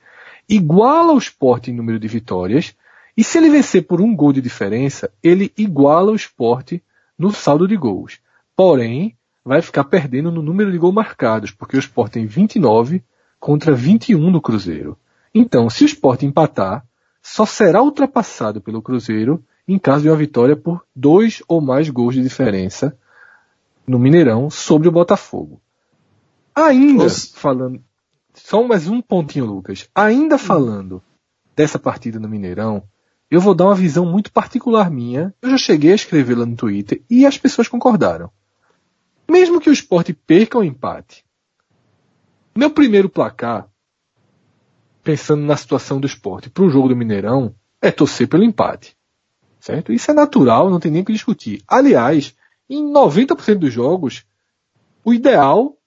iguala 0.47 1.13
o 1.13 1.17
esporte 1.17 1.71
em 1.71 1.73
número 1.73 1.99
de 1.99 2.07
vitórias, 2.07 2.75
e 3.21 3.23
se 3.23 3.37
ele 3.37 3.51
vencer 3.51 3.85
por 3.85 4.01
um 4.01 4.15
gol 4.15 4.33
de 4.33 4.41
diferença, 4.41 5.13
ele 5.21 5.53
iguala 5.55 6.11
o 6.11 6.15
esporte 6.15 6.83
no 7.15 7.31
saldo 7.31 7.67
de 7.67 7.77
gols. 7.77 8.19
Porém, 8.55 9.15
vai 9.45 9.61
ficar 9.61 9.83
perdendo 9.83 10.31
no 10.31 10.41
número 10.41 10.71
de 10.71 10.79
gols 10.79 10.95
marcados, 10.95 11.51
porque 11.51 11.77
o 11.77 11.79
Sport 11.79 12.13
tem 12.13 12.25
29 12.25 13.03
contra 13.39 13.75
21 13.75 14.31
do 14.31 14.41
Cruzeiro. 14.41 14.97
Então, 15.35 15.69
se 15.69 15.83
o 15.83 15.85
Sport 15.85 16.23
empatar, 16.23 16.83
só 17.21 17.45
será 17.45 17.83
ultrapassado 17.83 18.59
pelo 18.59 18.81
Cruzeiro 18.81 19.45
em 19.67 19.77
caso 19.77 20.01
de 20.01 20.09
uma 20.09 20.17
vitória 20.17 20.55
por 20.55 20.83
dois 20.95 21.43
ou 21.47 21.61
mais 21.61 21.87
gols 21.91 22.15
de 22.15 22.23
diferença 22.23 22.97
no 23.85 23.99
Mineirão 23.99 24.49
sobre 24.49 24.87
o 24.87 24.91
Botafogo. 24.91 25.61
Ainda 26.55 27.03
Nossa. 27.03 27.29
falando, 27.35 27.83
só 28.33 28.63
mais 28.63 28.87
um 28.87 28.99
pontinho, 28.99 29.45
Lucas. 29.45 29.87
Ainda 29.93 30.39
falando 30.39 31.03
dessa 31.55 31.77
partida 31.77 32.19
no 32.19 32.27
Mineirão, 32.27 32.81
eu 33.31 33.39
vou 33.39 33.55
dar 33.55 33.67
uma 33.67 33.75
visão 33.75 34.05
muito 34.05 34.29
particular 34.29 34.91
minha. 34.91 35.33
Eu 35.41 35.51
já 35.51 35.57
cheguei 35.57 35.93
a 35.93 35.95
escrevê-la 35.95 36.45
no 36.45 36.57
Twitter 36.57 37.01
e 37.09 37.25
as 37.25 37.37
pessoas 37.37 37.69
concordaram. 37.69 38.29
Mesmo 39.29 39.61
que 39.61 39.69
o 39.69 39.73
esporte 39.73 40.11
perca 40.11 40.59
o 40.59 40.63
empate, 40.63 41.23
meu 42.53 42.69
primeiro 42.69 43.09
placar, 43.09 43.69
pensando 45.01 45.43
na 45.43 45.55
situação 45.55 46.01
do 46.01 46.05
esporte 46.05 46.49
para 46.49 46.65
o 46.65 46.69
jogo 46.69 46.89
do 46.89 46.95
Mineirão, 46.95 47.55
é 47.81 47.89
torcer 47.89 48.27
pelo 48.27 48.43
empate. 48.43 48.97
Certo? 49.61 49.93
Isso 49.93 50.11
é 50.11 50.13
natural, 50.13 50.69
não 50.69 50.79
tem 50.79 50.91
nem 50.91 51.01
o 51.01 51.05
que 51.05 51.13
discutir. 51.13 51.63
Aliás, 51.65 52.35
em 52.69 52.83
90% 52.83 53.59
dos 53.59 53.71
jogos, 53.71 54.25
o 55.05 55.13
ideal 55.13 55.77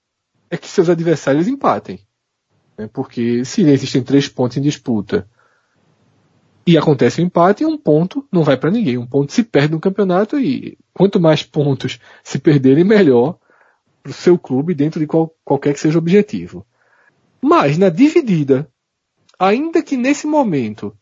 é 0.49 0.57
que 0.57 0.67
seus 0.67 0.89
adversários 0.89 1.47
empatem. 1.47 2.01
Né? 2.79 2.89
Porque 2.91 3.45
se 3.45 3.63
existem 3.63 4.03
três 4.03 4.29
pontos 4.29 4.57
em 4.57 4.63
disputa 4.63 5.29
e 6.67 6.79
acontece 6.79 7.21
um 7.21 7.27
empate, 7.27 7.65
um 7.65 7.77
ponto 7.77 8.27
não 8.33 8.43
vai 8.43 8.57
para 8.57 8.71
ninguém. 8.71 8.97
Um 8.97 9.07
ponto 9.07 9.33
se 9.33 9.43
perde 9.43 9.75
no 9.75 9.81
campeonato 9.81 10.39
e 10.39 10.79
quanto 10.93 11.21
mais 11.21 11.43
pontos 11.43 12.01
se 12.23 12.39
perderem, 12.39 12.85
melhor 12.85 13.39
para 14.03 14.11
o 14.11 14.15
seu 14.15 14.39
clube 14.39 14.75
dentro 14.75 14.99
de 14.99 15.07
qual, 15.07 15.35
qualquer 15.45 15.75
que 15.75 15.81
seja 15.81 15.99
o 15.99 16.01
objetivo. 16.01 16.67
Mas 17.41 17.77
na 17.77 17.91
dividida, 17.91 18.69
ainda 19.39 19.83
que 19.83 19.97
nesse 19.97 20.27
momento 20.27 20.97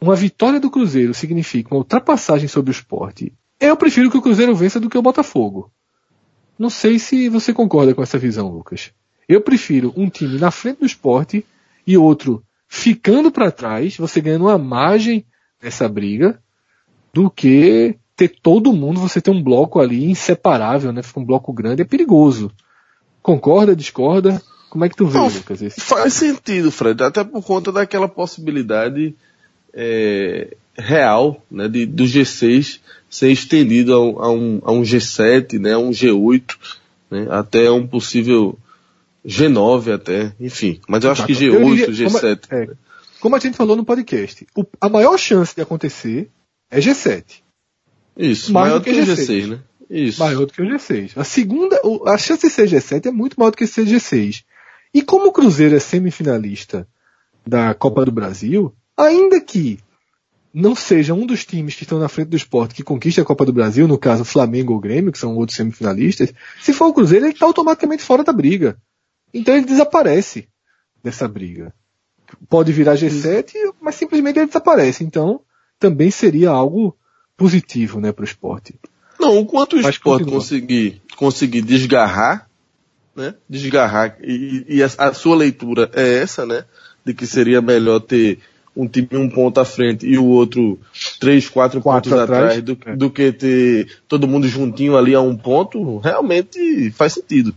uma 0.00 0.16
vitória 0.16 0.60
do 0.60 0.70
Cruzeiro 0.70 1.14
signifique 1.14 1.70
uma 1.70 1.78
ultrapassagem 1.78 2.48
sobre 2.48 2.70
o 2.70 2.72
esporte, 2.72 3.32
eu 3.58 3.76
prefiro 3.76 4.10
que 4.10 4.18
o 4.18 4.22
Cruzeiro 4.22 4.54
vença 4.54 4.78
do 4.78 4.90
que 4.90 4.98
o 4.98 5.02
Botafogo. 5.02 5.70
Não 6.58 6.70
sei 6.70 6.98
se 6.98 7.28
você 7.28 7.52
concorda 7.52 7.94
com 7.94 8.02
essa 8.02 8.18
visão, 8.18 8.48
Lucas. 8.48 8.92
Eu 9.28 9.40
prefiro 9.40 9.92
um 9.96 10.08
time 10.08 10.38
na 10.38 10.50
frente 10.50 10.80
do 10.80 10.86
esporte 10.86 11.44
e 11.86 11.96
outro 11.96 12.42
ficando 12.68 13.30
para 13.30 13.50
trás, 13.50 13.96
você 13.96 14.20
ganhando 14.20 14.46
uma 14.46 14.58
margem 14.58 15.24
nessa 15.62 15.88
briga, 15.88 16.40
do 17.12 17.30
que 17.30 17.96
ter 18.14 18.28
todo 18.28 18.72
mundo, 18.72 19.00
você 19.00 19.20
ter 19.20 19.30
um 19.30 19.42
bloco 19.42 19.80
ali 19.80 20.10
inseparável, 20.10 20.92
né? 20.92 21.02
Fica 21.02 21.20
um 21.20 21.24
bloco 21.24 21.52
grande, 21.52 21.82
é 21.82 21.84
perigoso. 21.84 22.50
Concorda, 23.22 23.74
discorda? 23.74 24.40
Como 24.70 24.84
é 24.84 24.88
que 24.88 24.96
tu 24.96 25.06
vê, 25.06 25.18
Não, 25.18 25.28
Lucas? 25.28 25.62
Esse? 25.62 25.80
Faz 25.80 26.14
sentido, 26.14 26.70
Fred, 26.70 27.02
até 27.02 27.24
por 27.24 27.42
conta 27.42 27.72
daquela 27.72 28.08
possibilidade 28.08 29.14
é, 29.72 30.56
real 30.76 31.42
né, 31.50 31.68
de, 31.68 31.86
do 31.86 32.04
G6 32.04 32.80
ser 33.08 33.30
estendido 33.30 33.94
a, 33.94 34.26
a, 34.26 34.30
um, 34.30 34.60
a 34.64 34.72
um 34.72 34.82
G7, 34.82 35.58
né, 35.58 35.72
a 35.72 35.78
um 35.78 35.90
G8, 35.90 36.56
né, 37.10 37.26
até 37.30 37.70
um 37.70 37.86
possível 37.86 38.58
G9 39.26 39.94
até, 39.94 40.32
enfim. 40.38 40.80
Mas 40.88 41.02
eu 41.04 41.10
acho 41.10 41.26
que 41.26 41.32
G8, 41.32 41.74
diria, 41.74 42.08
G7. 42.08 42.48
Como, 42.48 42.62
é, 42.62 42.68
como 43.20 43.36
a 43.36 43.38
gente 43.38 43.56
falou 43.56 43.76
no 43.76 43.84
podcast, 43.84 44.46
o, 44.56 44.64
a 44.80 44.88
maior 44.88 45.18
chance 45.18 45.54
de 45.54 45.62
acontecer 45.62 46.30
é 46.70 46.78
G7. 46.78 47.42
Isso, 48.16 48.52
maior, 48.52 48.66
maior 48.66 48.78
do 48.78 48.84
que, 48.84 48.92
que 48.92 49.00
G6, 49.00 49.26
G6, 49.26 49.46
né? 49.48 49.60
Isso. 49.90 50.20
Maior 50.20 50.46
do 50.46 50.52
que 50.52 50.62
o 50.62 50.66
G6. 50.66 51.12
A 51.16 51.24
segunda, 51.24 51.80
a 52.06 52.16
chance 52.16 52.46
de 52.46 52.52
ser 52.52 52.68
G7 52.68 53.06
é 53.06 53.10
muito 53.10 53.34
maior 53.38 53.50
do 53.50 53.56
que 53.56 53.66
ser 53.66 53.84
G6. 53.84 54.44
E 54.94 55.02
como 55.02 55.26
o 55.26 55.32
Cruzeiro 55.32 55.76
é 55.76 55.80
semifinalista 55.80 56.86
da 57.46 57.74
Copa 57.74 58.04
do 58.04 58.12
Brasil, 58.12 58.74
ainda 58.96 59.40
que 59.40 59.78
não 60.52 60.74
seja 60.74 61.12
um 61.12 61.26
dos 61.26 61.44
times 61.44 61.74
que 61.74 61.82
estão 61.82 61.98
na 61.98 62.08
frente 62.08 62.28
do 62.28 62.36
esporte 62.36 62.74
que 62.74 62.82
conquista 62.82 63.20
a 63.20 63.24
Copa 63.24 63.44
do 63.44 63.52
Brasil, 63.52 63.86
no 63.86 63.98
caso 63.98 64.24
Flamengo 64.24 64.72
ou 64.72 64.80
Grêmio, 64.80 65.12
que 65.12 65.18
são 65.18 65.36
outros 65.36 65.56
semifinalistas, 65.56 66.32
se 66.60 66.72
for 66.72 66.86
o 66.86 66.94
Cruzeiro, 66.94 67.26
ele 67.26 67.34
está 67.34 67.44
automaticamente 67.44 68.02
fora 68.02 68.24
da 68.24 68.32
briga. 68.32 68.76
Então 69.38 69.54
ele 69.54 69.66
desaparece 69.66 70.48
dessa 71.02 71.28
briga. 71.28 71.72
Pode 72.48 72.72
virar 72.72 72.96
G7, 72.96 73.52
mas 73.80 73.94
simplesmente 73.94 74.38
ele 74.38 74.46
desaparece. 74.46 75.04
Então 75.04 75.40
também 75.78 76.10
seria 76.10 76.50
algo 76.50 76.96
positivo 77.36 78.00
né, 78.00 78.12
para 78.12 78.22
o 78.22 78.26
esporte. 78.26 78.74
Não, 79.20 79.38
o 79.38 79.46
quanto 79.46 79.74
o 79.74 79.82
mas 79.82 79.94
esporte 79.94 80.24
conseguir, 80.24 81.02
conseguir 81.16 81.62
desgarrar, 81.62 82.48
né, 83.14 83.34
desgarrar, 83.48 84.18
e, 84.22 84.64
e 84.68 84.82
a, 84.82 84.90
a, 84.98 85.14
sua 85.14 85.36
leitura 85.36 85.90
é 85.94 86.18
essa, 86.18 86.44
né, 86.44 86.64
de 87.04 87.14
que 87.14 87.26
seria 87.26 87.62
melhor 87.62 88.00
ter 88.00 88.38
um 88.76 88.86
time 88.86 89.08
um 89.12 89.28
ponto 89.28 89.58
à 89.58 89.64
frente 89.64 90.06
e 90.06 90.18
o 90.18 90.24
outro 90.24 90.78
três, 91.18 91.48
quatro, 91.48 91.80
quatro 91.80 92.10
pontos 92.10 92.24
atrás, 92.24 92.44
atrás 92.44 92.62
do, 92.62 92.78
é. 92.84 92.96
do, 92.96 93.10
que 93.10 93.32
ter 93.32 94.00
todo 94.06 94.28
mundo 94.28 94.46
juntinho 94.46 94.96
ali 94.96 95.14
a 95.14 95.20
um 95.20 95.34
ponto, 95.34 95.98
realmente 95.98 96.90
faz 96.90 97.14
sentido. 97.14 97.54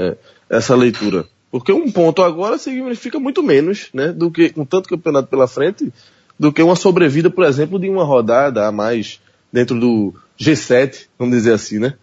É 0.00 0.16
essa 0.50 0.74
leitura. 0.74 1.24
Porque 1.50 1.72
um 1.72 1.90
ponto 1.90 2.22
agora 2.22 2.58
significa 2.58 3.18
muito 3.18 3.42
menos, 3.42 3.88
né, 3.94 4.12
do 4.12 4.30
que 4.30 4.50
com 4.50 4.64
tanto 4.64 4.88
campeonato 4.88 5.28
pela 5.28 5.48
frente, 5.48 5.92
do 6.38 6.52
que 6.52 6.62
uma 6.62 6.76
sobrevida, 6.76 7.30
por 7.30 7.44
exemplo, 7.44 7.78
de 7.78 7.88
uma 7.88 8.04
rodada 8.04 8.66
a 8.66 8.72
mais 8.72 9.20
dentro 9.52 9.78
do 9.78 10.14
G7, 10.38 11.06
vamos 11.18 11.36
dizer 11.36 11.52
assim, 11.52 11.78
né? 11.78 11.94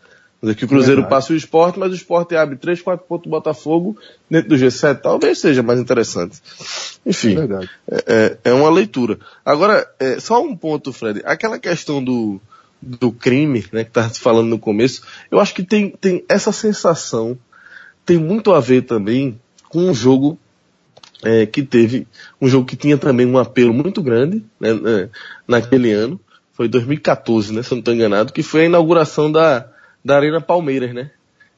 que 0.55 0.65
o 0.65 0.67
Cruzeiro 0.67 1.01
Verdade. 1.01 1.09
passa 1.09 1.33
o 1.33 1.35
esporte, 1.35 1.79
mas 1.79 1.91
o 1.91 1.95
esporte 1.95 2.35
abre 2.35 2.55
3, 2.55 2.81
4 2.81 3.07
pontos 3.07 3.23
do 3.23 3.31
Botafogo 3.31 3.97
dentro 4.29 4.49
do 4.49 4.55
G7, 4.55 5.01
talvez 5.01 5.39
seja 5.39 5.63
mais 5.63 5.79
interessante. 5.79 6.39
Enfim, 7.03 7.35
é, 7.89 8.03
é, 8.05 8.37
é 8.43 8.53
uma 8.53 8.69
leitura. 8.69 9.17
Agora, 9.43 9.89
é, 9.99 10.19
só 10.19 10.39
um 10.41 10.55
ponto, 10.55 10.93
Fred. 10.93 11.23
Aquela 11.25 11.57
questão 11.57 12.03
do, 12.03 12.39
do 12.79 13.11
crime, 13.11 13.65
né, 13.73 13.83
que 13.83 13.89
tá 13.89 14.07
falando 14.09 14.47
no 14.47 14.59
começo, 14.59 15.01
eu 15.31 15.39
acho 15.39 15.55
que 15.55 15.63
tem, 15.63 15.89
tem 15.89 16.23
essa 16.29 16.51
sensação 16.51 17.35
tem 18.07 18.17
muito 18.17 18.53
a 18.53 18.59
ver 18.61 18.83
também 18.83 19.39
com 19.69 19.79
um 19.79 19.93
jogo 19.93 20.39
é, 21.23 21.45
que 21.45 21.61
teve 21.61 22.07
um 22.41 22.47
jogo 22.47 22.65
que 22.65 22.77
tinha 22.77 22.97
também 22.97 23.27
um 23.27 23.37
apelo 23.37 23.73
muito 23.73 24.01
grande 24.01 24.43
né, 24.59 24.73
né 24.73 25.09
naquele 25.47 25.91
ano, 25.91 26.19
foi 26.53 26.69
2014, 26.69 27.53
né, 27.53 27.61
se 27.61 27.71
eu 27.71 27.75
não 27.75 27.79
estou 27.79 27.93
enganado, 27.93 28.31
que 28.31 28.41
foi 28.41 28.61
a 28.61 28.65
inauguração 28.65 29.29
da, 29.29 29.67
da 30.03 30.15
Arena 30.15 30.41
Palmeiras, 30.41 30.93
né? 30.93 31.11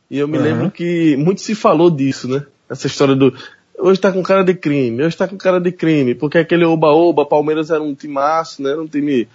E 0.09 0.17
eu 0.17 0.27
me 0.27 0.37
uhum. 0.37 0.43
lembro 0.43 0.71
que 0.71 1.15
muito 1.17 1.39
se 1.39 1.53
falou 1.53 1.91
disso, 1.91 2.27
né? 2.27 2.43
Essa 2.67 2.87
história 2.87 3.15
do 3.15 3.33
hoje 3.77 3.99
está 3.99 4.11
com 4.11 4.23
cara 4.23 4.43
de 4.43 4.55
crime, 4.55 4.97
hoje 4.97 5.09
está 5.09 5.27
com 5.27 5.37
cara 5.37 5.59
de 5.59 5.71
crime, 5.71 6.15
porque 6.15 6.39
aquele 6.39 6.65
oba-oba, 6.65 7.25
Palmeiras 7.25 7.69
era 7.69 7.81
um 7.81 7.93
timaço, 7.93 8.61
né? 8.61 8.71
Era 8.71 8.81
um 8.81 8.87
time 8.87 9.27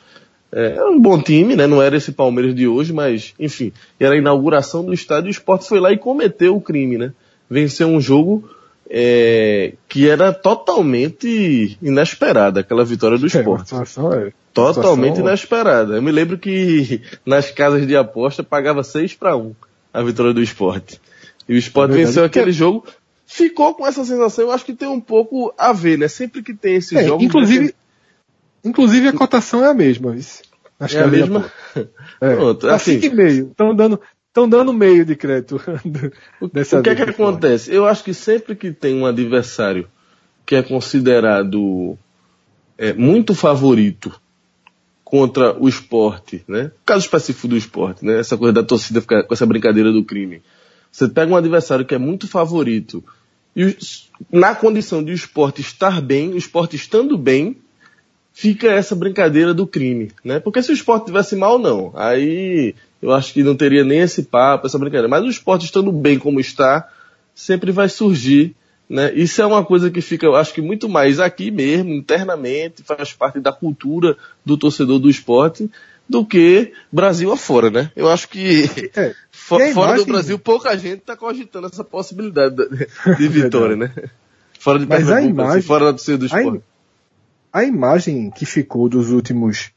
é, 0.54 0.76
era 0.76 0.88
um 0.88 1.00
bom 1.00 1.20
time, 1.20 1.56
né? 1.56 1.66
Não 1.66 1.82
era 1.82 1.96
esse 1.96 2.12
Palmeiras 2.12 2.54
de 2.54 2.68
hoje, 2.68 2.92
mas, 2.92 3.34
enfim, 3.40 3.72
era 3.98 4.14
a 4.14 4.18
inauguração 4.18 4.84
do 4.84 4.94
estádio 4.94 5.28
e 5.28 5.30
o 5.30 5.32
Sport 5.32 5.62
foi 5.64 5.80
lá 5.80 5.92
e 5.92 5.98
cometeu 5.98 6.56
o 6.56 6.60
crime, 6.60 6.96
né? 6.96 7.12
Venceu 7.50 7.88
um 7.88 8.00
jogo 8.00 8.48
é, 8.88 9.72
que 9.88 10.08
era 10.08 10.32
totalmente 10.32 11.76
inesperada, 11.82 12.60
aquela 12.60 12.84
vitória 12.84 13.18
do. 13.18 13.26
É, 13.26 14.28
é, 14.28 14.32
totalmente 14.52 15.18
inesperada. 15.18 15.96
Eu 15.96 16.02
me 16.02 16.12
lembro 16.12 16.38
que 16.38 17.02
nas 17.26 17.50
casas 17.50 17.84
de 17.84 17.96
aposta 17.96 18.44
pagava 18.44 18.84
6 18.84 19.14
para 19.14 19.36
1 19.36 19.52
a 19.92 20.02
vitória 20.02 20.32
do 20.32 20.42
Sport. 20.42 20.94
E 21.48 21.54
o 21.54 21.58
Sport 21.58 21.90
é 21.90 21.94
venceu 21.94 22.24
aquele 22.24 22.52
jogo, 22.52 22.84
ficou 23.26 23.74
com 23.74 23.86
essa 23.86 24.04
sensação, 24.04 24.44
eu 24.44 24.50
acho 24.52 24.64
que 24.64 24.72
tem 24.72 24.88
um 24.88 25.00
pouco 25.00 25.52
a 25.58 25.72
ver, 25.72 25.98
né? 25.98 26.06
Sempre 26.06 26.42
que 26.42 26.54
tem 26.54 26.76
esses 26.76 26.96
é, 26.96 27.04
jogos. 27.04 27.24
Inclusive, 27.24 27.74
Inclusive 28.64 29.08
a 29.08 29.12
cotação 29.12 29.64
é 29.64 29.68
a 29.68 29.74
mesma. 29.74 30.16
Acho 30.80 30.98
é 30.98 31.02
a 31.02 31.06
mesma. 31.06 31.50
É. 32.20 32.34
Pronto, 32.36 32.66
tá 32.66 32.76
assim, 32.76 33.00
5,5. 33.00 33.50
Estão 33.50 33.74
dando, 33.74 34.00
estão 34.28 34.48
dando 34.48 34.72
meio 34.72 35.04
de 35.04 35.16
crédito. 35.16 35.60
O 36.40 36.82
que 36.82 36.90
é 36.90 36.94
que 36.94 37.02
acontece? 37.02 37.72
Eu 37.72 37.86
acho 37.86 38.04
que 38.04 38.14
sempre 38.14 38.54
que 38.54 38.72
tem 38.72 38.94
um 38.94 39.06
adversário 39.06 39.88
que 40.46 40.54
é 40.54 40.62
considerado 40.62 41.98
é, 42.76 42.92
muito 42.92 43.34
favorito 43.34 44.12
contra 45.04 45.56
o 45.60 45.68
esporte, 45.68 46.44
né? 46.48 46.72
O 46.82 46.84
caso 46.84 47.04
específico 47.04 47.48
do 47.48 47.56
esporte, 47.56 48.04
né? 48.04 48.18
Essa 48.18 48.36
coisa 48.36 48.52
da 48.52 48.62
torcida 48.62 49.00
ficar 49.00 49.22
com 49.22 49.34
essa 49.34 49.46
brincadeira 49.46 49.92
do 49.92 50.04
crime. 50.04 50.42
Você 50.90 51.08
pega 51.08 51.32
um 51.32 51.36
adversário 51.36 51.84
que 51.84 51.94
é 51.94 51.98
muito 51.98 52.26
favorito 52.26 53.02
e 53.56 53.76
na 54.32 54.54
condição 54.54 55.02
de 55.02 55.12
o 55.12 55.14
esporte 55.14 55.60
estar 55.60 56.00
bem, 56.00 56.32
o 56.32 56.36
esporte 56.36 56.74
estando 56.76 57.16
bem, 57.16 57.56
fica 58.34 58.66
essa 58.66 58.96
brincadeira 58.96 59.54
do 59.54 59.64
crime, 59.64 60.10
né? 60.24 60.40
Porque 60.40 60.60
se 60.60 60.72
o 60.72 60.74
esporte 60.74 61.06
tivesse 61.06 61.36
mal, 61.36 61.56
não. 61.56 61.92
Aí 61.94 62.74
eu 63.00 63.12
acho 63.12 63.32
que 63.32 63.44
não 63.44 63.54
teria 63.54 63.84
nem 63.84 64.00
esse 64.00 64.24
papo, 64.24 64.66
essa 64.66 64.78
brincadeira. 64.78 65.08
Mas 65.08 65.24
o 65.24 65.30
esporte 65.30 65.64
estando 65.64 65.92
bem 65.92 66.18
como 66.18 66.40
está, 66.40 66.90
sempre 67.32 67.70
vai 67.70 67.88
surgir, 67.88 68.54
né? 68.90 69.14
Isso 69.14 69.40
é 69.40 69.46
uma 69.46 69.64
coisa 69.64 69.88
que 69.88 70.00
fica, 70.00 70.26
eu 70.26 70.34
acho 70.34 70.52
que 70.52 70.60
muito 70.60 70.88
mais 70.88 71.20
aqui 71.20 71.52
mesmo, 71.52 71.94
internamente, 71.94 72.82
faz 72.82 73.12
parte 73.12 73.38
da 73.38 73.52
cultura 73.52 74.16
do 74.44 74.58
torcedor 74.58 74.98
do 74.98 75.08
esporte, 75.08 75.70
do 76.08 76.26
que 76.26 76.72
Brasil 76.90 77.32
afora, 77.32 77.70
né? 77.70 77.92
Eu 77.94 78.10
acho 78.10 78.28
que 78.28 78.68
é, 78.96 79.14
fora 79.30 79.70
imagem... 79.70 79.96
do 79.96 80.06
Brasil 80.06 80.38
pouca 80.40 80.76
gente 80.76 80.98
está 80.98 81.16
cogitando 81.16 81.68
essa 81.68 81.84
possibilidade 81.84 82.56
de, 82.56 83.16
de 83.16 83.28
vitória, 83.30 83.76
né? 83.76 83.92
Fora 84.58 84.80
de 84.80 84.86
Mas 84.86 85.08
a 85.08 85.18
assim, 85.18 85.28
imagem, 85.28 85.58
assim, 85.58 85.66
fora 85.66 85.84
do 85.84 85.92
torcida 85.92 86.18
do 86.18 86.26
esporte 86.26 86.62
a 87.54 87.62
imagem 87.62 88.32
que 88.32 88.44
ficou 88.44 88.88
dos 88.88 89.12
últimos 89.12 89.70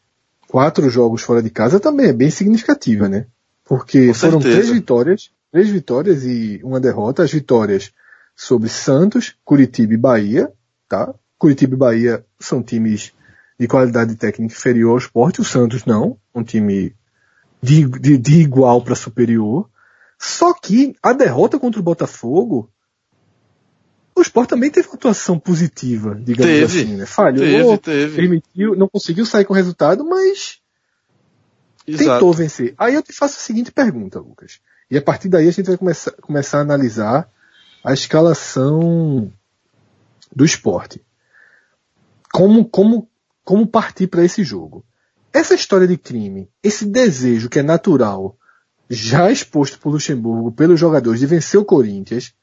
quatro 0.48 0.90
jogos 0.90 1.22
fora 1.22 1.44
de 1.44 1.52
casa 1.52 1.80
também 1.80 2.08
é 2.08 2.14
bem 2.14 2.32
significativa, 2.32 3.08
né? 3.08 3.28
Porque 3.64 4.16
foram 4.16 4.40
três 4.40 4.70
vitórias, 4.70 5.30
três 5.52 5.70
vitórias 5.70 6.24
e 6.24 6.60
uma 6.64 6.80
derrota. 6.80 7.22
As 7.22 7.32
vitórias 7.32 7.92
sobre 8.36 8.68
Santos, 8.68 9.36
Curitiba 9.46 9.94
e 9.94 9.98
Bahia, 9.98 10.52
tá? 10.90 11.14
Curitiba 11.38 11.76
e 11.76 11.78
Bahia 11.78 12.26
são 12.40 12.64
times 12.64 13.14
de 13.60 13.68
qualidade 13.68 14.16
técnica 14.16 14.56
inferior 14.56 14.94
ao 14.94 14.98
esporte, 14.98 15.42
o 15.42 15.46
Santos 15.46 15.86
não, 15.86 16.18
um 16.34 16.44
time 16.44 16.96
de, 17.62 17.88
de, 17.88 18.18
de 18.18 18.42
igual 18.42 18.82
para 18.82 18.96
superior. 18.96 19.70
Só 20.18 20.52
que 20.52 20.96
a 21.04 21.14
derrota 21.14 21.60
contra 21.60 21.80
o 21.80 21.84
Botafogo 21.84 22.72
o 24.20 24.22
Sport 24.22 24.50
também 24.50 24.72
teve 24.72 24.88
uma 24.88 24.96
atuação 24.96 25.38
positiva, 25.38 26.16
digamos 26.16 26.52
teve, 26.52 26.82
assim, 26.82 26.96
né? 26.96 27.06
Falhou, 27.06 27.78
teve, 27.78 28.06
teve. 28.06 28.16
permitiu, 28.16 28.76
não 28.76 28.88
conseguiu 28.88 29.26
sair 29.26 29.46
com 29.46 29.54
o 29.54 29.56
resultado, 29.56 30.04
mas 30.04 30.60
Exato. 31.86 32.10
tentou 32.10 32.34
vencer. 32.34 32.74
Aí 32.78 32.96
eu 32.96 33.04
te 33.04 33.14
faço 33.14 33.38
a 33.38 33.42
seguinte 33.42 33.72
pergunta, 33.72 34.20
Lucas. 34.20 34.60
E 34.90 34.98
a 34.98 35.02
partir 35.02 35.30
daí 35.30 35.48
a 35.48 35.52
gente 35.52 35.68
vai 35.68 35.78
começar, 35.78 36.12
começar 36.14 36.58
a 36.58 36.62
analisar 36.62 37.30
a 37.84 37.94
escalação 37.94 39.32
do 40.36 40.44
esporte. 40.44 41.06
Como, 42.32 42.66
como, 42.66 43.10
como 43.44 43.68
partir 43.68 44.08
para 44.08 44.24
esse 44.24 44.44
jogo? 44.44 44.84
Essa 45.32 45.54
história 45.54 45.88
de 45.88 45.98
crime, 45.98 46.50
esse 46.64 46.86
desejo 46.86 47.50
que 47.50 47.60
é 47.60 47.64
natural, 47.64 48.36
já 48.90 49.32
exposto 49.32 49.80
por 49.80 49.92
Luxemburgo, 49.92 50.52
pelos 50.52 50.80
jogadores, 50.80 51.20
de 51.20 51.28
vencer 51.28 51.60
o 51.60 51.66
Corinthians, 51.66 52.34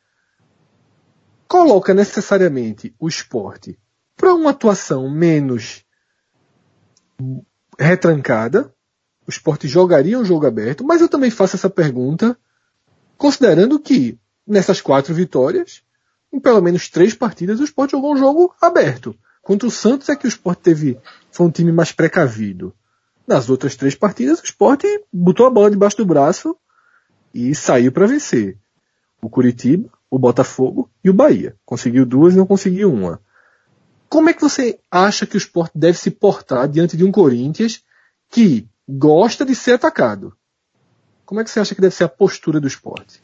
coloca 1.55 1.95
necessariamente 1.95 2.93
o 2.99 3.07
esporte 3.07 3.79
para 4.17 4.35
uma 4.35 4.51
atuação 4.51 5.09
menos 5.09 5.85
retrancada. 7.79 8.75
O 9.25 9.31
esporte 9.31 9.69
jogaria 9.69 10.19
um 10.19 10.25
jogo 10.25 10.49
aberto, 10.49 10.83
mas 10.83 11.01
eu 11.01 11.09
também 11.09 11.31
faço 11.31 11.55
essa 11.55 11.71
pergunta 11.71 12.37
considerando 13.17 13.79
que 13.79 14.19
nessas 14.45 14.81
quatro 14.81 15.14
vitórias, 15.14 15.85
em 16.33 16.40
pelo 16.40 16.61
menos 16.61 16.88
três 16.88 17.14
partidas, 17.14 17.61
o 17.61 17.64
esporte 17.64 17.93
jogou 17.93 18.14
um 18.14 18.19
jogo 18.19 18.53
aberto. 18.61 19.17
Contra 19.40 19.69
o 19.69 19.71
Santos 19.71 20.09
é 20.09 20.17
que 20.17 20.27
o 20.27 20.29
esporte 20.29 20.61
teve, 20.61 20.99
foi 21.31 21.47
um 21.47 21.53
time 21.53 21.71
mais 21.71 21.93
precavido. 21.93 22.75
Nas 23.29 23.49
outras 23.49 23.77
três 23.77 23.95
partidas, 23.95 24.40
o 24.40 24.45
esporte 24.45 24.88
botou 25.12 25.47
a 25.47 25.51
bola 25.51 25.71
debaixo 25.71 25.99
do 25.99 26.05
braço 26.05 26.57
e 27.33 27.55
saiu 27.55 27.93
para 27.93 28.09
vencer. 28.09 28.59
O 29.23 29.31
Curitiba, 29.31 29.88
o 30.14 30.18
Botafogo 30.18 30.88
e 31.03 31.11
o 31.11 31.12
Bahia. 31.12 31.57
Conseguiu 31.64 32.07
duas 32.07 32.35
e 32.35 32.37
não 32.37 32.46
conseguiu 32.46 32.92
uma. 32.92 33.20
Como 34.09 34.31
é 34.31 34.33
que 34.33 34.40
você 34.40 34.79
acha 34.88 35.27
que 35.27 35.37
o 35.37 35.38
esporte 35.38 35.72
deve 35.77 35.98
se 35.98 36.09
portar 36.09 36.68
diante 36.68 36.96
de 36.96 37.03
um 37.03 37.11
Corinthians 37.11 37.83
que 38.31 38.68
gosta 38.88 39.44
de 39.44 39.57
ser 39.57 39.72
atacado? 39.72 40.33
Como 41.27 41.40
é 41.40 41.44
que 41.44 41.50
você 41.50 41.59
acha 41.59 41.74
que 41.74 41.81
deve 41.81 41.96
ser 41.96 42.05
a 42.05 42.09
postura 42.09 42.61
do 42.61 42.68
esporte? 42.68 43.20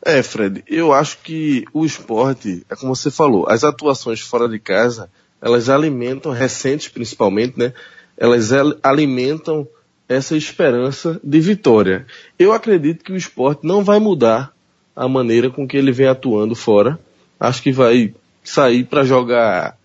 É, 0.00 0.22
Fred, 0.22 0.64
eu 0.66 0.94
acho 0.94 1.18
que 1.18 1.66
o 1.74 1.84
esporte, 1.84 2.64
é 2.70 2.74
como 2.74 2.96
você 2.96 3.10
falou, 3.10 3.46
as 3.46 3.62
atuações 3.62 4.20
fora 4.20 4.48
de 4.48 4.58
casa, 4.58 5.10
elas 5.42 5.68
alimentam, 5.68 6.32
recentes 6.32 6.88
principalmente, 6.88 7.58
né? 7.58 7.74
Elas 8.16 8.50
alimentam 8.82 9.68
essa 10.08 10.34
esperança 10.34 11.20
de 11.22 11.38
vitória. 11.38 12.06
Eu 12.38 12.54
acredito 12.54 13.04
que 13.04 13.12
o 13.12 13.16
esporte 13.16 13.66
não 13.66 13.84
vai 13.84 13.98
mudar 13.98 14.55
a 14.96 15.06
maneira 15.06 15.50
com 15.50 15.68
que 15.68 15.76
ele 15.76 15.92
vem 15.92 16.08
atuando 16.08 16.54
fora. 16.54 16.98
Acho 17.38 17.62
que 17.62 17.70
vai 17.70 18.14
sair 18.42 18.84
para 18.84 19.04
jogar. 19.04 19.76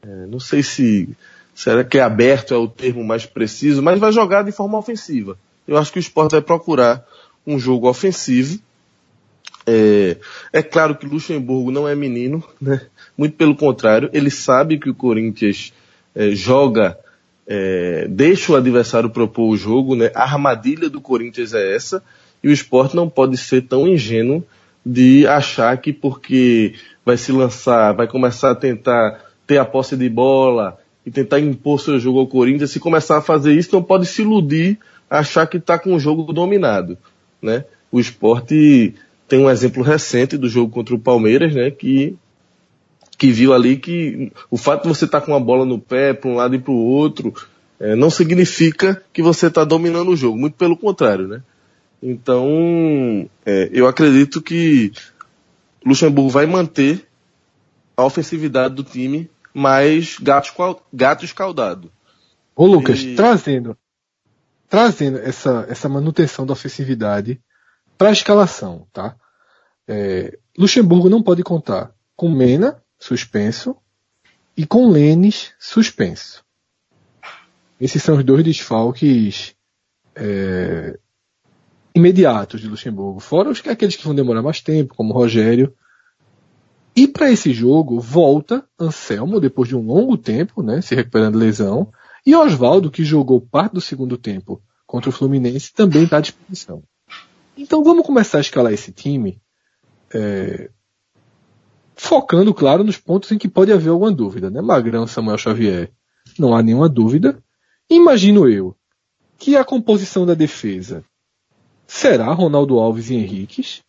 É, 0.00 0.26
não 0.26 0.38
sei 0.38 0.62
se 0.62 1.08
será 1.54 1.82
que 1.82 1.98
é 1.98 2.02
aberto 2.02 2.54
é 2.54 2.56
o 2.56 2.68
termo 2.68 3.02
mais 3.02 3.26
preciso, 3.26 3.82
mas 3.82 3.98
vai 3.98 4.12
jogar 4.12 4.44
de 4.44 4.52
forma 4.52 4.78
ofensiva. 4.78 5.36
Eu 5.66 5.76
acho 5.76 5.92
que 5.92 5.98
o 5.98 6.00
esporte 6.00 6.32
vai 6.32 6.40
procurar 6.40 7.04
um 7.44 7.58
jogo 7.58 7.88
ofensivo. 7.88 8.60
É, 9.66 10.16
é 10.52 10.62
claro 10.62 10.94
que 10.94 11.04
Luxemburgo 11.04 11.72
não 11.72 11.88
é 11.88 11.94
menino, 11.94 12.42
né? 12.60 12.80
Muito 13.16 13.36
pelo 13.36 13.56
contrário, 13.56 14.08
ele 14.12 14.30
sabe 14.30 14.78
que 14.78 14.88
o 14.88 14.94
Corinthians 14.94 15.72
é, 16.14 16.30
joga, 16.30 16.96
é, 17.46 18.06
deixa 18.08 18.52
o 18.52 18.56
adversário 18.56 19.10
propor 19.10 19.50
o 19.50 19.56
jogo, 19.56 19.96
né? 19.96 20.10
A 20.14 20.22
armadilha 20.22 20.88
do 20.88 21.00
Corinthians 21.00 21.52
é 21.52 21.74
essa. 21.74 22.02
E 22.42 22.48
o 22.48 22.52
esporte 22.52 22.94
não 22.94 23.08
pode 23.08 23.36
ser 23.36 23.62
tão 23.62 23.86
ingênuo 23.86 24.44
de 24.84 25.26
achar 25.26 25.76
que 25.76 25.92
porque 25.92 26.74
vai 27.04 27.16
se 27.16 27.32
lançar, 27.32 27.92
vai 27.92 28.06
começar 28.06 28.50
a 28.50 28.54
tentar 28.54 29.20
ter 29.46 29.58
a 29.58 29.64
posse 29.64 29.96
de 29.96 30.08
bola 30.08 30.78
e 31.04 31.10
tentar 31.10 31.40
impor 31.40 31.80
seu 31.80 31.98
jogo 31.98 32.20
ao 32.20 32.26
Corinthians, 32.26 32.70
se 32.70 32.78
começar 32.78 33.18
a 33.18 33.22
fazer 33.22 33.54
isso, 33.54 33.74
não 33.74 33.82
pode 33.82 34.06
se 34.06 34.22
iludir, 34.22 34.78
achar 35.08 35.46
que 35.46 35.56
está 35.56 35.78
com 35.78 35.94
o 35.94 35.98
jogo 35.98 36.32
dominado. 36.32 36.98
Né? 37.40 37.64
O 37.90 37.98
esporte 37.98 38.94
tem 39.26 39.38
um 39.38 39.50
exemplo 39.50 39.82
recente 39.82 40.36
do 40.36 40.48
jogo 40.48 40.72
contra 40.72 40.94
o 40.94 40.98
Palmeiras, 40.98 41.54
né, 41.54 41.70
que, 41.70 42.16
que 43.16 43.30
viu 43.30 43.52
ali 43.52 43.76
que 43.76 44.32
o 44.50 44.56
fato 44.56 44.82
de 44.82 44.88
você 44.88 45.04
estar 45.04 45.20
tá 45.20 45.26
com 45.26 45.34
a 45.34 45.40
bola 45.40 45.66
no 45.66 45.78
pé 45.78 46.14
para 46.14 46.30
um 46.30 46.34
lado 46.34 46.54
e 46.54 46.58
para 46.58 46.72
o 46.72 46.86
outro 46.86 47.34
é, 47.78 47.94
não 47.94 48.10
significa 48.10 49.02
que 49.12 49.22
você 49.22 49.46
está 49.46 49.64
dominando 49.64 50.10
o 50.10 50.16
jogo, 50.16 50.38
muito 50.38 50.54
pelo 50.54 50.76
contrário, 50.76 51.28
né? 51.28 51.42
Então, 52.02 53.28
é, 53.44 53.68
eu 53.72 53.86
acredito 53.86 54.40
que 54.40 54.92
Luxemburgo 55.84 56.30
vai 56.30 56.46
manter 56.46 57.08
a 57.96 58.04
ofensividade 58.04 58.74
do 58.74 58.84
time, 58.84 59.28
mas 59.52 60.16
gato, 60.20 60.52
gato 60.92 61.24
escaldado. 61.24 61.90
Ô 62.54 62.66
Lucas, 62.66 63.00
e... 63.00 63.16
trazendo, 63.16 63.76
trazendo 64.68 65.18
essa, 65.18 65.66
essa 65.68 65.88
manutenção 65.88 66.46
da 66.46 66.52
ofensividade 66.52 67.40
para 67.96 68.10
a 68.10 68.12
escalação, 68.12 68.86
tá? 68.92 69.16
É, 69.88 70.38
Luxemburgo 70.56 71.08
não 71.08 71.22
pode 71.22 71.42
contar 71.42 71.92
com 72.14 72.28
Mena, 72.30 72.80
suspenso 72.98 73.76
e 74.56 74.66
com 74.66 74.90
Lênis 74.90 75.52
suspenso. 75.58 76.44
Esses 77.80 78.02
são 78.02 78.16
os 78.16 78.24
dois 78.24 78.44
desfalques 78.44 79.54
é, 80.14 80.98
imediatos 81.98 82.60
de 82.60 82.68
Luxemburgo, 82.68 83.20
fora 83.20 83.50
os, 83.50 83.60
aqueles 83.66 83.96
que 83.96 84.04
vão 84.04 84.14
demorar 84.14 84.42
mais 84.42 84.60
tempo, 84.60 84.94
como 84.94 85.12
Rogério. 85.12 85.74
E 86.96 87.06
para 87.06 87.30
esse 87.30 87.52
jogo, 87.52 88.00
volta 88.00 88.64
Anselmo, 88.78 89.40
depois 89.40 89.68
de 89.68 89.76
um 89.76 89.86
longo 89.86 90.16
tempo, 90.16 90.62
né, 90.62 90.80
se 90.80 90.94
recuperando 90.94 91.36
lesão, 91.36 91.92
e 92.26 92.34
Oswaldo, 92.34 92.90
que 92.90 93.04
jogou 93.04 93.40
parte 93.40 93.74
do 93.74 93.80
segundo 93.80 94.16
tempo 94.16 94.60
contra 94.86 95.10
o 95.10 95.12
Fluminense, 95.12 95.72
também 95.72 96.04
está 96.04 96.18
à 96.18 96.20
disposição. 96.20 96.82
Então 97.56 97.84
vamos 97.84 98.06
começar 98.06 98.38
a 98.38 98.40
escalar 98.40 98.72
esse 98.72 98.92
time, 98.92 99.40
é, 100.12 100.70
focando, 101.94 102.54
claro, 102.54 102.84
nos 102.84 102.96
pontos 102.96 103.30
em 103.32 103.38
que 103.38 103.48
pode 103.48 103.72
haver 103.72 103.90
alguma 103.90 104.12
dúvida. 104.12 104.50
Né? 104.50 104.60
Magrão, 104.60 105.06
Samuel 105.06 105.38
Xavier, 105.38 105.92
não 106.38 106.54
há 106.54 106.62
nenhuma 106.62 106.88
dúvida. 106.88 107.42
Imagino 107.90 108.48
eu 108.48 108.76
que 109.36 109.56
a 109.56 109.64
composição 109.64 110.26
da 110.26 110.34
defesa 110.34 111.04
será 111.88 112.30
Ronaldo 112.32 112.78
Alves 112.78 113.10
e 113.10 113.14
Henriques. 113.14 113.80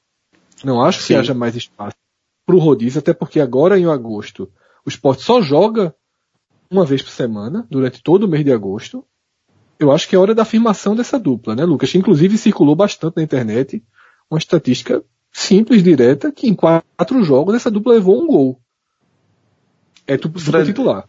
Não 0.63 0.81
acho 0.81 1.01
Sim. 1.01 1.07
que 1.07 1.15
haja 1.15 1.33
mais 1.33 1.55
espaço 1.55 1.95
para 2.45 2.55
o 2.55 2.59
rodízio, 2.59 2.99
até 2.99 3.13
porque 3.13 3.39
agora 3.39 3.77
em 3.77 3.85
agosto 3.85 4.51
o 4.83 4.89
esporte 4.89 5.21
só 5.21 5.41
joga 5.41 5.93
uma 6.71 6.85
vez 6.85 7.01
por 7.01 7.12
semana, 7.12 7.67
durante 7.69 8.01
todo 8.01 8.23
o 8.23 8.27
mês 8.27 8.43
de 8.43 8.51
agosto. 8.51 9.05
Eu 9.77 9.91
acho 9.91 10.07
que 10.07 10.15
é 10.15 10.19
hora 10.19 10.35
da 10.35 10.43
afirmação 10.43 10.95
dessa 10.95 11.19
dupla, 11.19 11.55
né, 11.55 11.63
Lucas? 11.63 11.93
Inclusive 11.93 12.38
circulou 12.38 12.75
bastante 12.75 13.17
na 13.17 13.23
internet 13.23 13.83
uma 14.29 14.38
estatística 14.38 15.03
simples, 15.31 15.83
direta, 15.83 16.31
que 16.31 16.47
em 16.47 16.55
quatro 16.55 17.23
jogos 17.23 17.55
essa 17.55 17.71
dupla 17.71 17.93
levou 17.93 18.21
um 18.21 18.27
gol. 18.27 18.59
É 20.05 20.17
tu 20.17 20.31
Fred, 20.39 20.65
titular. 20.65 21.07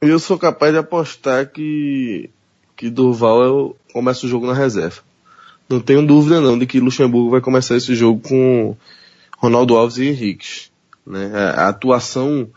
Eu 0.00 0.18
sou 0.18 0.38
capaz 0.38 0.72
de 0.72 0.78
apostar 0.78 1.50
que, 1.50 2.30
que 2.76 2.90
Durval 2.90 3.42
é 3.42 3.48
o, 3.50 3.76
começa 3.92 4.26
o 4.26 4.28
jogo 4.28 4.46
na 4.46 4.54
reserva. 4.54 5.02
Não 5.70 5.78
tenho 5.78 6.04
dúvida 6.04 6.40
não 6.40 6.58
de 6.58 6.66
que 6.66 6.80
Luxemburgo 6.80 7.30
vai 7.30 7.40
começar 7.40 7.76
esse 7.76 7.94
jogo 7.94 8.20
com 8.20 8.76
Ronaldo 9.38 9.76
Alves 9.76 9.98
e 9.98 10.08
Henrique. 10.08 10.68
Né? 11.06 11.30
A, 11.32 11.66
a 11.66 11.68
atuação 11.68 12.48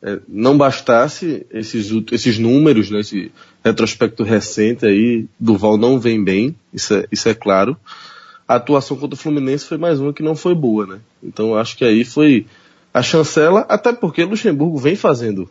é, 0.00 0.20
não 0.28 0.56
bastasse 0.56 1.44
esses, 1.50 1.90
esses 2.12 2.38
números, 2.38 2.88
né, 2.88 3.00
esse 3.00 3.32
retrospecto 3.64 4.22
recente 4.22 4.86
aí, 4.86 5.26
Duval 5.38 5.76
não 5.76 5.98
vem 5.98 6.22
bem, 6.22 6.54
isso 6.72 6.94
é, 6.94 7.04
isso 7.10 7.28
é 7.28 7.34
claro. 7.34 7.76
A 8.46 8.54
atuação 8.54 8.96
contra 8.96 9.14
o 9.14 9.18
Fluminense 9.18 9.66
foi 9.66 9.76
mais 9.76 9.98
uma 9.98 10.12
que 10.12 10.22
não 10.22 10.36
foi 10.36 10.54
boa, 10.54 10.86
né? 10.86 11.00
Então 11.22 11.56
acho 11.56 11.76
que 11.76 11.84
aí 11.84 12.04
foi 12.04 12.46
a 12.94 13.02
chancela, 13.02 13.66
até 13.68 13.92
porque 13.92 14.24
Luxemburgo 14.24 14.78
vem 14.78 14.94
fazendo 14.94 15.50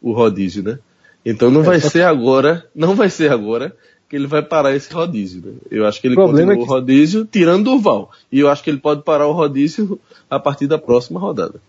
o 0.00 0.12
rodízio, 0.12 0.62
né? 0.62 0.78
Então 1.24 1.50
não 1.50 1.60
é, 1.60 1.64
vai 1.64 1.80
ser 1.80 2.02
agora, 2.02 2.66
não 2.74 2.94
vai 2.94 3.10
ser 3.10 3.32
agora 3.32 3.76
que 4.08 4.16
ele 4.16 4.26
vai 4.26 4.42
parar 4.42 4.74
esse 4.74 4.92
rodízio, 4.92 5.42
né? 5.44 5.52
Eu 5.70 5.86
acho 5.86 6.00
que 6.00 6.06
ele 6.06 6.16
continua 6.16 6.54
é 6.54 6.56
que... 6.56 6.62
o 6.62 6.64
rodízio 6.64 7.24
tirando 7.24 7.68
o 7.68 7.78
Val. 7.78 8.10
E 8.32 8.40
eu 8.40 8.48
acho 8.48 8.62
que 8.62 8.70
ele 8.70 8.78
pode 8.78 9.02
parar 9.02 9.26
o 9.26 9.32
rodízio 9.32 10.00
a 10.30 10.38
partir 10.38 10.66
da 10.66 10.78
próxima 10.78 11.20
rodada. 11.20 11.60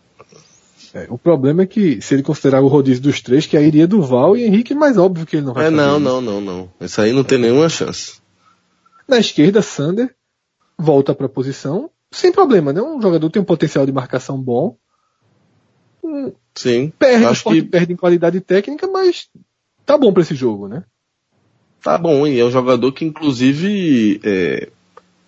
É, 0.93 1.05
o 1.09 1.17
problema 1.17 1.63
é 1.63 1.65
que, 1.65 2.01
se 2.01 2.15
ele 2.15 2.23
considerar 2.23 2.61
o 2.61 2.67
rodízio 2.67 3.03
dos 3.03 3.21
três, 3.21 3.45
que 3.45 3.55
aí 3.55 3.67
iria 3.67 3.87
Duval 3.87 4.35
e 4.35 4.43
Henrique, 4.43 4.73
mais 4.73 4.97
óbvio 4.97 5.25
que 5.25 5.35
ele 5.35 5.45
não 5.45 5.53
vai 5.53 5.67
É, 5.67 5.69
não, 5.69 5.97
isso. 5.97 5.99
não, 5.99 6.21
não, 6.21 6.41
não. 6.41 6.69
Isso 6.81 6.99
aí 6.99 7.13
não 7.13 7.23
tem 7.23 7.37
nenhuma 7.37 7.69
chance. 7.69 8.19
Na 9.07 9.19
esquerda, 9.19 9.61
Sander 9.61 10.15
volta 10.77 11.13
para 11.13 11.25
a 11.25 11.29
posição, 11.29 11.91
sem 12.11 12.31
problema, 12.31 12.71
né? 12.71 12.81
Um 12.81 13.01
jogador 13.01 13.29
tem 13.29 13.41
um 13.41 13.45
potencial 13.45 13.85
de 13.85 13.91
marcação 13.91 14.41
bom, 14.41 14.77
Sim. 16.55 16.91
Perde, 16.97 17.25
acho 17.25 17.43
que 17.43 17.61
perde 17.61 17.93
em 17.93 17.95
qualidade 17.95 18.41
técnica, 18.41 18.87
mas 18.87 19.29
tá 19.85 19.97
bom 19.97 20.11
para 20.11 20.23
esse 20.23 20.35
jogo, 20.35 20.67
né? 20.67 20.83
Tá 21.81 21.97
bom, 21.97 22.27
e 22.27 22.39
é 22.39 22.45
um 22.45 22.51
jogador 22.51 22.91
que 22.91 23.05
inclusive, 23.05 24.19
é, 24.23 24.69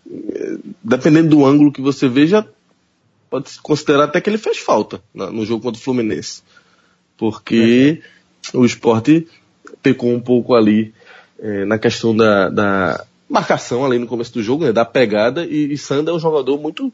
é, 0.09 0.55
dependendo 0.83 1.29
do 1.29 1.45
ângulo 1.45 1.71
que 1.71 1.81
você 1.81 2.07
veja, 2.07 2.47
pode 3.29 3.49
se 3.49 3.61
considerar 3.61 4.05
até 4.05 4.19
que 4.19 4.29
ele 4.29 4.37
fez 4.37 4.57
falta 4.57 5.01
no 5.13 5.45
jogo 5.45 5.63
contra 5.63 5.79
o 5.79 5.83
Fluminense. 5.83 6.43
Porque 7.17 8.01
é. 8.53 8.57
o 8.57 8.65
esporte 8.65 9.27
pecou 9.81 10.11
um 10.11 10.19
pouco 10.19 10.53
ali 10.53 10.93
é, 11.39 11.65
na 11.65 11.79
questão 11.79 12.15
da, 12.15 12.49
da, 12.49 13.05
marcação 13.29 13.85
ali 13.85 13.97
no 13.97 14.07
começo 14.07 14.33
do 14.33 14.43
jogo, 14.43 14.65
né, 14.65 14.73
da 14.73 14.83
pegada, 14.83 15.45
e, 15.45 15.71
e 15.71 15.77
Sander 15.77 16.13
é 16.13 16.17
um 16.17 16.19
jogador 16.19 16.59
muito 16.59 16.91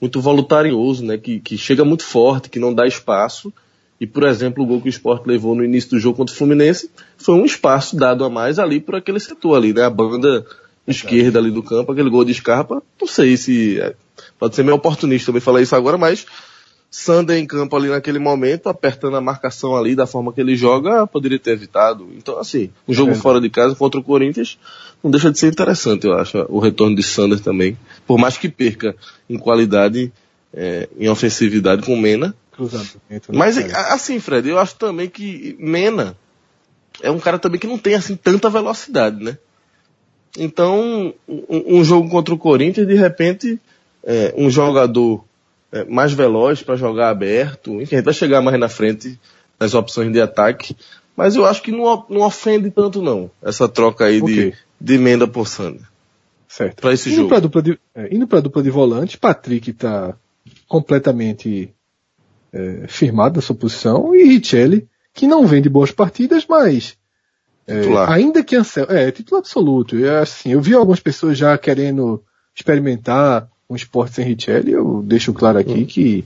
muito 0.00 0.20
voluntarioso, 0.20 1.04
né, 1.04 1.18
que, 1.18 1.40
que 1.40 1.58
chega 1.58 1.84
muito 1.84 2.04
forte, 2.04 2.48
que 2.48 2.60
não 2.60 2.72
dá 2.72 2.86
espaço. 2.86 3.52
E, 4.00 4.06
por 4.06 4.22
exemplo, 4.24 4.62
o 4.62 4.66
gol 4.66 4.80
que 4.80 4.88
o 4.88 4.90
Sport 4.90 5.26
levou 5.26 5.54
no 5.54 5.64
início 5.64 5.90
do 5.90 5.98
jogo 5.98 6.16
contra 6.16 6.34
o 6.34 6.38
Fluminense 6.38 6.90
foi 7.16 7.34
um 7.34 7.44
espaço 7.44 7.96
dado 7.96 8.24
a 8.24 8.30
mais 8.30 8.58
ali 8.58 8.80
por 8.80 8.94
aquele 8.94 9.18
setor 9.18 9.56
ali, 9.56 9.72
né? 9.72 9.82
A 9.82 9.90
banda 9.90 10.46
esquerda 10.86 11.38
ali 11.38 11.50
do 11.50 11.62
campo, 11.62 11.92
aquele 11.92 12.08
gol 12.08 12.24
de 12.24 12.32
Scarpa. 12.32 12.82
Não 13.00 13.08
sei 13.08 13.36
se. 13.36 13.80
É, 13.80 13.94
pode 14.38 14.54
ser 14.54 14.62
meio 14.62 14.76
oportunista 14.76 15.26
também 15.26 15.40
falar 15.40 15.62
isso 15.62 15.74
agora, 15.74 15.98
mas 15.98 16.26
Sander 16.90 17.36
em 17.36 17.46
campo 17.46 17.76
ali 17.76 17.88
naquele 17.88 18.18
momento, 18.18 18.68
apertando 18.68 19.16
a 19.16 19.20
marcação 19.20 19.76
ali 19.76 19.94
da 19.94 20.06
forma 20.06 20.32
que 20.32 20.40
ele 20.40 20.56
joga, 20.56 21.06
poderia 21.06 21.38
ter 21.38 21.50
evitado. 21.50 22.08
Então, 22.16 22.38
assim, 22.38 22.70
um 22.86 22.94
jogo 22.94 23.10
é. 23.10 23.14
fora 23.14 23.40
de 23.40 23.50
casa 23.50 23.74
contra 23.74 24.00
o 24.00 24.02
Corinthians 24.04 24.58
não 25.02 25.10
deixa 25.10 25.30
de 25.30 25.38
ser 25.38 25.48
interessante, 25.48 26.06
eu 26.06 26.14
acho, 26.14 26.44
o 26.48 26.58
retorno 26.58 26.96
de 26.96 27.02
Sander 27.02 27.40
também. 27.40 27.76
Por 28.06 28.18
mais 28.18 28.36
que 28.36 28.48
perca 28.48 28.96
em 29.28 29.38
qualidade, 29.38 30.10
é, 30.52 30.88
em 30.98 31.08
ofensividade 31.08 31.82
com 31.82 31.96
Mena. 31.96 32.34
Né, 33.08 33.20
Mas, 33.32 33.56
assim, 33.56 34.18
Fred, 34.18 34.48
eu 34.48 34.58
acho 34.58 34.76
também 34.76 35.08
que 35.08 35.56
Mena 35.58 36.16
é 37.02 37.10
um 37.10 37.18
cara 37.18 37.38
também 37.38 37.60
que 37.60 37.66
não 37.66 37.78
tem, 37.78 37.94
assim, 37.94 38.16
tanta 38.16 38.50
velocidade, 38.50 39.22
né? 39.22 39.38
Então, 40.36 41.14
um, 41.28 41.78
um 41.78 41.84
jogo 41.84 42.08
contra 42.08 42.34
o 42.34 42.38
Corinthians, 42.38 42.86
de 42.86 42.94
repente, 42.94 43.60
é, 44.04 44.34
um 44.36 44.50
jogador 44.50 45.24
é, 45.72 45.84
mais 45.84 46.12
veloz 46.12 46.62
para 46.62 46.76
jogar 46.76 47.10
aberto. 47.10 47.80
Enfim, 47.80 47.96
a 47.96 47.98
gente 47.98 48.04
vai 48.04 48.14
chegar 48.14 48.40
mais 48.40 48.58
na 48.58 48.68
frente 48.68 49.18
nas 49.58 49.74
opções 49.74 50.12
de 50.12 50.20
ataque. 50.20 50.76
Mas 51.16 51.34
eu 51.34 51.44
acho 51.44 51.62
que 51.62 51.72
não, 51.72 52.06
não 52.08 52.22
ofende 52.22 52.70
tanto 52.70 53.02
não, 53.02 53.30
essa 53.42 53.68
troca 53.68 54.04
aí 54.04 54.20
okay. 54.20 54.50
de, 54.50 54.56
de 54.80 54.94
emenda 54.94 55.26
por 55.26 55.48
Sander. 55.48 55.82
Certo. 56.46 56.80
Para 56.80 56.92
esse 56.92 57.08
indo 57.08 57.16
jogo. 57.16 57.28
Pra 57.28 57.40
dupla 57.40 57.62
de, 57.62 57.78
é, 57.94 58.14
indo 58.14 58.26
para 58.26 58.40
dupla 58.40 58.62
de 58.62 58.70
volante, 58.70 59.18
Patrick 59.18 59.70
está 59.70 60.14
completamente 60.66 61.72
é, 62.52 62.86
firmado 62.88 63.36
na 63.36 63.42
sua 63.42 63.56
posição 63.56 64.14
e 64.14 64.24
Richelli, 64.24 64.88
que 65.12 65.26
não 65.26 65.46
vem 65.46 65.60
de 65.60 65.68
boas 65.68 65.90
partidas, 65.90 66.46
mas 66.48 66.96
é, 67.66 67.82
ainda 68.06 68.42
que 68.42 68.56
Anselmo, 68.56 68.90
é, 68.92 69.10
titular 69.10 69.40
absoluto. 69.40 70.02
É, 70.02 70.20
assim, 70.20 70.52
eu 70.52 70.60
vi 70.60 70.74
algumas 70.74 71.00
pessoas 71.00 71.36
já 71.36 71.56
querendo 71.58 72.22
experimentar 72.54 73.48
um 73.68 73.76
esporte 73.76 74.14
sem 74.14 74.24
Richelli, 74.24 74.72
eu 74.72 75.02
deixo 75.04 75.34
claro 75.34 75.58
aqui 75.58 75.82
hum. 75.82 75.84
que 75.84 76.24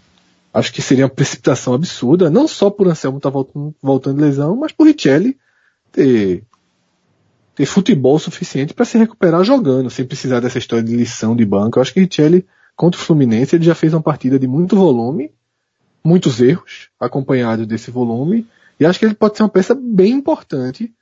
acho 0.55 0.73
que 0.73 0.81
seria 0.81 1.05
uma 1.05 1.11
precipitação 1.11 1.75
absurda, 1.75 2.31
não 2.31 2.47
só 2.47 2.71
por 2.71 2.87
Anselmo 2.87 3.17
estar 3.17 3.31
tá 3.31 3.33
voltando, 3.33 3.75
voltando 3.83 4.17
de 4.19 4.23
lesão, 4.23 4.55
mas 4.55 4.71
por 4.71 4.87
Richelli 4.87 5.37
ter, 5.91 6.45
ter 7.55 7.67
futebol 7.67 8.19
suficiente 8.19 8.73
para 8.73 8.85
se 8.85 8.97
recuperar 8.97 9.43
jogando, 9.43 9.91
sem 9.91 10.05
precisar 10.05 10.39
dessa 10.41 10.59
história 10.59 10.85
de 10.85 10.95
lição 10.95 11.35
de 11.35 11.45
banco. 11.45 11.79
Eu 11.79 11.83
acho 11.83 11.93
que 11.93 12.01
Richelli, 12.01 12.47
contra 12.77 13.01
o 13.01 13.03
Fluminense, 13.03 13.57
ele 13.57 13.65
já 13.65 13.75
fez 13.75 13.93
uma 13.93 14.03
partida 14.03 14.39
de 14.39 14.47
muito 14.47 14.77
volume, 14.77 15.33
muitos 16.05 16.41
erros, 16.41 16.89
acompanhados 16.99 17.67
desse 17.67 17.91
volume, 17.91 18.47
e 18.79 18.87
acho 18.87 18.99
que 18.99 19.05
ele 19.05 19.15
pode 19.15 19.37
ser 19.37 19.43
uma 19.43 19.49
peça 19.49 19.75
bem 19.75 20.13
importante 20.13 20.93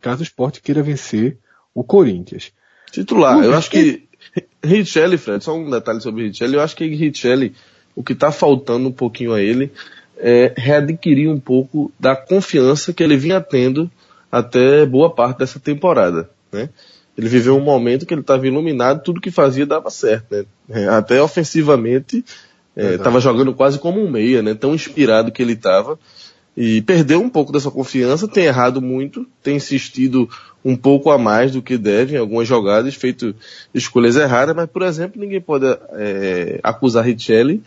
caso 0.00 0.20
o 0.20 0.22
esporte 0.22 0.62
queira 0.62 0.82
vencer 0.82 1.36
o 1.74 1.82
Corinthians. 1.82 2.52
Titular, 2.90 3.42
eu 3.42 3.54
acho 3.54 3.70
que 3.70 4.08
Richelli, 4.64 5.18
Fred, 5.18 5.42
só 5.42 5.56
um 5.56 5.70
detalhe 5.70 6.00
sobre 6.00 6.26
Richelli. 6.26 6.54
Eu 6.54 6.60
acho 6.60 6.76
que 6.76 6.86
Richelli, 6.86 7.54
o 7.94 8.02
que 8.02 8.12
está 8.12 8.32
faltando 8.32 8.88
um 8.88 8.92
pouquinho 8.92 9.32
a 9.32 9.40
ele 9.40 9.72
é 10.16 10.52
readquirir 10.56 11.30
um 11.30 11.38
pouco 11.38 11.92
da 11.98 12.16
confiança 12.16 12.92
que 12.92 13.02
ele 13.02 13.16
vinha 13.16 13.40
tendo 13.40 13.90
até 14.30 14.84
boa 14.84 15.14
parte 15.14 15.38
dessa 15.38 15.60
temporada, 15.60 16.28
né? 16.52 16.68
Ele 17.16 17.28
viveu 17.28 17.56
um 17.56 17.60
momento 17.60 18.06
que 18.06 18.14
ele 18.14 18.20
estava 18.20 18.46
iluminado, 18.46 19.02
tudo 19.02 19.20
que 19.20 19.30
fazia 19.30 19.66
dava 19.66 19.90
certo, 19.90 20.26
né? 20.30 20.44
É, 20.70 20.88
até 20.88 21.20
ofensivamente, 21.20 22.24
estava 22.78 23.18
é, 23.18 23.20
jogando 23.20 23.52
quase 23.54 23.78
como 23.78 24.00
um 24.00 24.10
meia, 24.10 24.42
né? 24.42 24.54
Tão 24.54 24.74
inspirado 24.74 25.32
que 25.32 25.42
ele 25.42 25.54
estava 25.54 25.98
e 26.60 26.82
perdeu 26.82 27.20
um 27.20 27.28
pouco 27.28 27.52
dessa 27.52 27.70
confiança, 27.70 28.26
tem 28.26 28.46
errado 28.46 28.82
muito, 28.82 29.24
tem 29.42 29.54
insistido 29.54 30.28
um 30.64 30.74
pouco 30.74 31.08
a 31.08 31.16
mais 31.16 31.52
do 31.52 31.62
que 31.62 31.78
deve 31.78 32.16
em 32.16 32.18
algumas 32.18 32.48
jogadas, 32.48 32.96
feito 32.96 33.32
escolhas 33.72 34.16
erradas, 34.16 34.56
mas, 34.56 34.68
por 34.68 34.82
exemplo, 34.82 35.20
ninguém 35.20 35.40
pode 35.40 35.66
é, 35.92 36.58
acusar 36.62 37.04
Richelli 37.04 37.62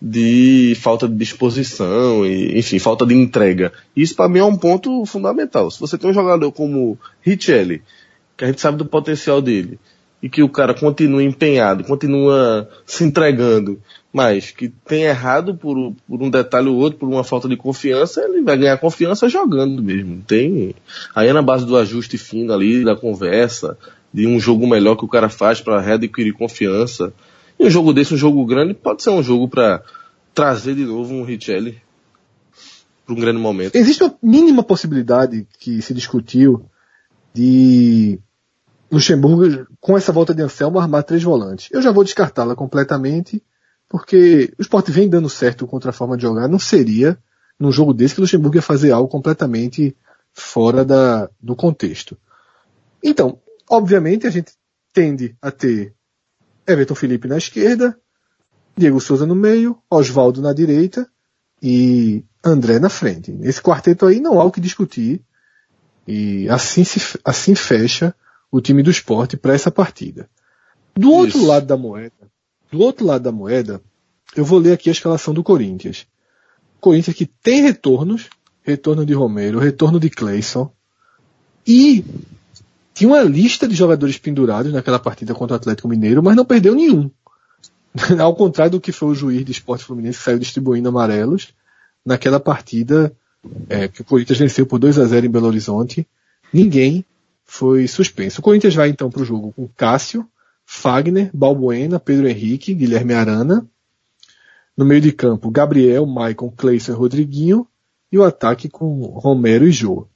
de 0.00 0.76
falta 0.80 1.08
de 1.08 1.14
disposição 1.16 2.24
e, 2.24 2.56
enfim, 2.56 2.78
falta 2.78 3.04
de 3.04 3.14
entrega. 3.14 3.72
Isso 3.96 4.14
para 4.14 4.28
mim 4.28 4.38
é 4.38 4.44
um 4.44 4.56
ponto 4.56 5.04
fundamental. 5.06 5.68
Se 5.68 5.80
você 5.80 5.98
tem 5.98 6.08
um 6.08 6.14
jogador 6.14 6.52
como 6.52 6.96
Richelli, 7.22 7.82
que 8.36 8.44
a 8.44 8.46
gente 8.46 8.60
sabe 8.60 8.78
do 8.78 8.86
potencial 8.86 9.42
dele, 9.42 9.76
e 10.22 10.28
que 10.28 10.42
o 10.42 10.48
cara 10.48 10.74
continua 10.74 11.22
empenhado, 11.22 11.84
continua 11.84 12.68
se 12.84 13.04
entregando, 13.04 13.80
mas 14.16 14.50
que 14.50 14.70
tem 14.70 15.02
errado 15.02 15.54
por, 15.54 15.94
por 16.08 16.22
um 16.22 16.30
detalhe 16.30 16.70
ou 16.70 16.76
outro, 16.76 16.98
por 16.98 17.06
uma 17.06 17.22
falta 17.22 17.46
de 17.46 17.54
confiança, 17.54 18.22
ele 18.22 18.40
vai 18.40 18.56
ganhar 18.56 18.78
confiança 18.78 19.28
jogando 19.28 19.82
mesmo. 19.82 20.22
Tem 20.26 20.74
aí 21.14 21.28
é 21.28 21.34
na 21.34 21.42
base 21.42 21.66
do 21.66 21.76
ajuste 21.76 22.16
fino 22.16 22.50
ali, 22.50 22.82
da 22.82 22.96
conversa, 22.96 23.76
de 24.10 24.26
um 24.26 24.40
jogo 24.40 24.66
melhor 24.66 24.96
que 24.96 25.04
o 25.04 25.08
cara 25.08 25.28
faz 25.28 25.60
para 25.60 25.82
readquirir 25.82 26.32
confiança. 26.32 27.12
E 27.58 27.66
um 27.66 27.68
jogo 27.68 27.92
desse, 27.92 28.14
um 28.14 28.16
jogo 28.16 28.42
grande, 28.46 28.72
pode 28.72 29.02
ser 29.02 29.10
um 29.10 29.22
jogo 29.22 29.50
para 29.50 29.82
trazer 30.32 30.74
de 30.74 30.86
novo 30.86 31.12
um 31.12 31.22
Richelli 31.22 31.76
para 33.04 33.14
um 33.14 33.20
grande 33.20 33.38
momento. 33.38 33.76
Existe 33.76 34.02
uma 34.02 34.16
mínima 34.22 34.62
possibilidade 34.62 35.46
que 35.60 35.82
se 35.82 35.92
discutiu 35.92 36.64
de 37.34 38.18
Luxemburgo, 38.90 39.66
com 39.78 39.94
essa 39.94 40.10
volta 40.10 40.34
de 40.34 40.40
Anselmo, 40.40 40.78
armar 40.78 41.04
três 41.04 41.22
volantes. 41.22 41.68
Eu 41.70 41.82
já 41.82 41.92
vou 41.92 42.02
descartá-la 42.02 42.56
completamente, 42.56 43.42
porque 43.88 44.52
o 44.58 44.62
esporte 44.62 44.90
vem 44.90 45.08
dando 45.08 45.28
certo 45.28 45.66
contra 45.66 45.90
a 45.90 45.92
forma 45.92 46.16
de 46.16 46.22
jogar. 46.22 46.48
Não 46.48 46.58
seria, 46.58 47.18
num 47.58 47.72
jogo 47.72 47.94
desse, 47.94 48.14
que 48.14 48.20
o 48.20 48.22
Luxemburgo 48.22 48.56
ia 48.56 48.62
fazer 48.62 48.90
algo 48.90 49.08
completamente 49.08 49.96
fora 50.32 50.84
da, 50.84 51.30
do 51.40 51.56
contexto. 51.56 52.16
Então, 53.02 53.38
obviamente, 53.68 54.26
a 54.26 54.30
gente 54.30 54.52
tende 54.92 55.36
a 55.40 55.50
ter 55.50 55.94
Everton 56.66 56.94
Felipe 56.94 57.28
na 57.28 57.38
esquerda, 57.38 57.98
Diego 58.76 59.00
Souza 59.00 59.24
no 59.24 59.34
meio, 59.34 59.78
Oswaldo 59.90 60.42
na 60.42 60.52
direita 60.52 61.08
e 61.62 62.24
André 62.44 62.78
na 62.78 62.88
frente. 62.88 63.36
Esse 63.42 63.62
quarteto 63.62 64.06
aí 64.06 64.20
não 64.20 64.40
há 64.40 64.44
o 64.44 64.52
que 64.52 64.60
discutir. 64.60 65.22
E 66.06 66.48
assim, 66.48 66.84
se, 66.84 67.18
assim 67.24 67.54
fecha 67.54 68.14
o 68.50 68.60
time 68.60 68.82
do 68.82 68.90
esporte 68.90 69.36
para 69.36 69.54
essa 69.54 69.70
partida. 69.70 70.28
Do 70.94 71.10
outro 71.10 71.38
Isso. 71.38 71.46
lado 71.46 71.66
da 71.66 71.76
moeda, 71.76 72.30
do 72.76 72.82
outro 72.82 73.06
lado 73.06 73.22
da 73.22 73.32
moeda, 73.32 73.80
eu 74.36 74.44
vou 74.44 74.58
ler 74.58 74.72
aqui 74.72 74.90
a 74.90 74.92
escalação 74.92 75.32
do 75.32 75.42
Corinthians. 75.42 76.06
Corinthians 76.78 77.16
que 77.16 77.24
tem 77.24 77.62
retornos, 77.62 78.28
retorno 78.62 79.06
de 79.06 79.14
Romero, 79.14 79.58
retorno 79.58 79.98
de 79.98 80.10
Cleison, 80.10 80.70
e 81.66 82.04
tinha 82.92 83.08
uma 83.08 83.22
lista 83.22 83.66
de 83.66 83.74
jogadores 83.74 84.18
pendurados 84.18 84.72
naquela 84.72 84.98
partida 84.98 85.34
contra 85.34 85.54
o 85.54 85.56
Atlético 85.56 85.88
Mineiro, 85.88 86.22
mas 86.22 86.36
não 86.36 86.44
perdeu 86.44 86.74
nenhum. 86.74 87.10
Ao 88.20 88.34
contrário 88.34 88.72
do 88.72 88.80
que 88.80 88.92
foi 88.92 89.08
o 89.08 89.14
juiz 89.14 89.44
de 89.44 89.52
esporte 89.52 89.84
fluminense 89.84 90.18
que 90.18 90.24
saiu 90.24 90.38
distribuindo 90.38 90.88
amarelos 90.88 91.54
naquela 92.04 92.38
partida 92.38 93.12
é, 93.68 93.88
que 93.88 94.02
o 94.02 94.04
Corinthians 94.04 94.38
venceu 94.38 94.66
por 94.66 94.78
2 94.78 94.98
a 94.98 95.04
0 95.06 95.26
em 95.26 95.30
Belo 95.30 95.46
Horizonte, 95.46 96.06
ninguém 96.52 97.04
foi 97.44 97.88
suspenso. 97.88 98.40
O 98.40 98.42
Corinthians 98.42 98.74
vai 98.74 98.90
então 98.90 99.10
para 99.10 99.22
o 99.22 99.24
jogo 99.24 99.52
com 99.52 99.68
Cássio, 99.68 100.28
Fagner, 100.66 101.30
Balbuena, 101.32 102.00
Pedro 102.00 102.28
Henrique, 102.28 102.74
Guilherme 102.74 103.14
Arana. 103.14 103.66
No 104.76 104.84
meio 104.84 105.00
de 105.00 105.12
campo, 105.12 105.50
Gabriel, 105.50 106.04
Maicon, 106.04 106.50
Cleison 106.50 106.92
e 106.92 106.96
Rodriguinho. 106.96 107.66
E 108.10 108.18
o 108.18 108.24
ataque 108.24 108.68
com 108.68 109.00
Romero 109.18 109.66
e 109.66 109.72
Jô. 109.72 110.06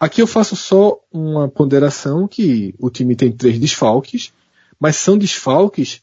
Aqui 0.00 0.20
eu 0.20 0.26
faço 0.26 0.56
só 0.56 0.98
uma 1.12 1.48
ponderação 1.48 2.26
que 2.26 2.74
o 2.78 2.90
time 2.90 3.14
tem 3.14 3.30
três 3.30 3.58
desfalques, 3.58 4.32
mas 4.78 4.96
são 4.96 5.16
desfalques 5.16 6.02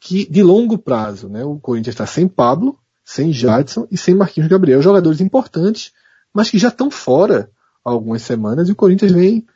que 0.00 0.28
de 0.28 0.42
longo 0.42 0.76
prazo, 0.76 1.28
né? 1.28 1.44
O 1.44 1.58
Corinthians 1.58 1.94
está 1.94 2.06
sem 2.06 2.26
Pablo, 2.26 2.78
sem 3.04 3.32
Jadson 3.32 3.86
e 3.90 3.96
sem 3.96 4.14
Marquinhos 4.14 4.50
Gabriel, 4.50 4.82
jogadores 4.82 5.20
importantes, 5.20 5.92
mas 6.34 6.50
que 6.50 6.58
já 6.58 6.68
estão 6.68 6.90
fora 6.90 7.50
há 7.84 7.90
algumas 7.90 8.22
semanas 8.22 8.68
e 8.68 8.72
o 8.72 8.76
Corinthians 8.76 9.12
vem, 9.12 9.46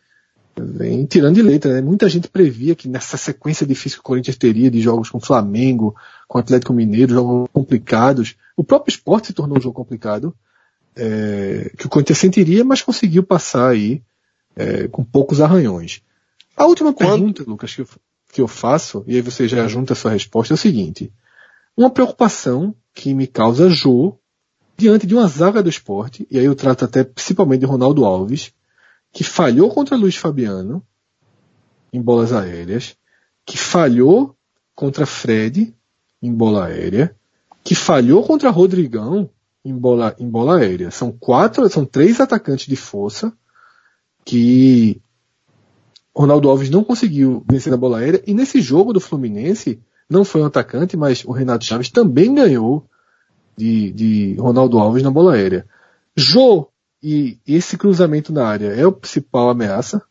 vem 0.57 1.05
tirando 1.07 1.35
de 1.35 1.43
letra. 1.43 1.73
Né? 1.73 1.81
Muita 1.81 2.09
gente 2.09 2.29
previa 2.29 2.75
que 2.75 2.89
nessa 2.89 3.17
sequência 3.17 3.67
difícil 3.67 3.99
que 3.99 4.01
o 4.01 4.05
Corinthians 4.05 4.37
teria 4.37 4.71
de 4.71 4.81
jogos 4.81 5.11
com 5.11 5.21
Flamengo, 5.21 5.95
com 6.29 6.39
Atlético 6.39 6.73
Mineiro, 6.73 7.15
jogos 7.15 7.49
complicados, 7.53 8.37
o 8.57 8.65
próprio 8.65 8.93
esporte 8.93 9.29
se 9.29 9.33
tornou 9.33 9.59
um 9.59 9.61
jogo 9.61 9.75
complicado, 9.75 10.35
é, 10.95 11.71
que 11.77 11.87
o 11.87 11.89
Corinthians 11.89 12.19
sentiria, 12.19 12.65
mas 12.65 12.83
conseguiu 12.83 13.23
passar 13.23 13.71
aí 13.71 14.03
é, 14.55 14.89
com 14.89 15.05
poucos 15.05 15.41
arranhões. 15.41 16.03
A 16.57 16.67
última 16.67 16.93
pergunta, 16.93 17.43
Lucas, 17.47 17.75
que 17.75 17.81
eu, 17.81 17.89
que 18.33 18.41
eu 18.41 18.49
faço, 18.49 19.03
e 19.07 19.17
aí 19.17 19.23
você 19.23 19.49
já 19.49 19.67
junta 19.67 19.95
a 19.95 19.97
sua 19.97 20.11
resposta, 20.11 20.53
é 20.53 20.57
o 20.57 20.59
seguinte. 20.59 21.13
Uma 21.77 21.91
preocupação 21.91 22.75
que 22.93 23.15
me 23.15 23.27
causa 23.27 23.71
Jô 23.71 24.19
diante 24.77 25.07
de 25.07 25.15
uma 25.15 25.27
zaga 25.27 25.63
do 25.63 25.71
esporte, 25.71 26.27
e 26.31 26.39
aí 26.39 26.45
eu 26.45 26.55
trato 26.55 26.85
até 26.85 27.05
principalmente 27.05 27.61
de 27.61 27.67
Ronaldo 27.67 28.05
Alves, 28.05 28.53
que 29.13 29.23
falhou 29.23 29.71
contra 29.71 29.97
Luiz 29.97 30.17
Fabiano 30.17 30.83
em 31.93 32.01
bolas 32.01 32.33
aéreas, 32.33 32.97
que 33.45 33.59
falhou 33.59 34.35
contra 34.75 35.05
Fred 35.05 35.75
em 36.23 36.33
bola 36.33 36.67
aérea, 36.67 37.15
que 37.63 37.75
falhou 37.75 38.25
contra 38.25 38.51
Rodrigão 38.51 39.29
em 39.65 39.75
bola, 39.77 40.17
em 40.19 40.29
bola 40.29 40.59
aérea. 40.59 40.91
São 40.91 41.13
quatro, 41.13 41.69
são 41.69 41.85
três 41.85 42.21
atacantes 42.21 42.67
de 42.67 42.77
força 42.77 43.33
que 44.25 45.01
Ronaldo 46.15 46.49
Alves 46.49 46.71
não 46.71 46.83
conseguiu 46.83 47.45
vencer 47.49 47.71
na 47.71 47.77
bola 47.77 47.99
aérea, 47.99 48.23
e 48.27 48.35
nesse 48.35 48.61
jogo 48.61 48.93
do 48.93 49.01
Fluminense, 49.01 49.81
não 50.09 50.25
foi 50.25 50.43
um 50.43 50.47
atacante, 50.47 50.97
mas 50.97 51.25
o 51.25 51.33
Renato 51.33 51.65
Chaves 51.65 51.91
também 51.91 52.35
ganhou 52.35 52.87
de, 53.57 53.93
de 53.93 54.35
Ronaldo 54.35 54.79
Alves 54.79 55.03
na 55.03 55.11
bola 55.11 55.35
aérea. 55.35 55.67
Jô 56.17 56.69
e 57.03 57.39
esse 57.47 57.77
cruzamento 57.77 58.33
na 58.33 58.47
área 58.47 58.69
é 58.69 58.87
o 58.87 58.93
principal 58.93 59.51
ameaça? 59.51 60.03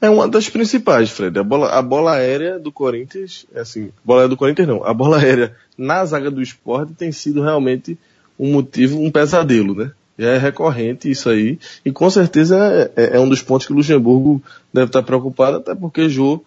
É 0.00 0.10
uma 0.10 0.28
das 0.28 0.50
principais, 0.50 1.10
Fred. 1.10 1.38
A 1.38 1.42
bola, 1.42 1.70
a 1.70 1.80
bola 1.80 2.12
aérea 2.12 2.58
do 2.58 2.70
Corinthians, 2.70 3.46
é 3.54 3.60
assim, 3.60 3.90
bola 4.04 4.20
aérea 4.20 4.28
do 4.28 4.36
Corinthians 4.36 4.68
não, 4.68 4.84
a 4.84 4.92
bola 4.92 5.18
aérea 5.18 5.54
na 5.78 6.04
zaga 6.04 6.30
do 6.30 6.42
esporte 6.42 6.92
tem 6.92 7.10
sido 7.10 7.42
realmente 7.42 7.96
um 8.38 8.52
motivo, 8.52 9.00
um 9.00 9.10
pesadelo, 9.10 9.74
né? 9.74 9.92
Já 10.18 10.30
é 10.30 10.38
recorrente 10.38 11.10
isso 11.10 11.28
aí, 11.28 11.58
e 11.84 11.90
com 11.90 12.08
certeza 12.10 12.56
é, 12.96 13.02
é, 13.02 13.16
é 13.16 13.20
um 13.20 13.28
dos 13.28 13.42
pontos 13.42 13.66
que 13.66 13.72
o 13.72 13.76
Luxemburgo 13.76 14.42
deve 14.72 14.86
estar 14.86 15.02
preocupado, 15.02 15.56
até 15.56 15.74
porque 15.74 16.08
Jô 16.08 16.44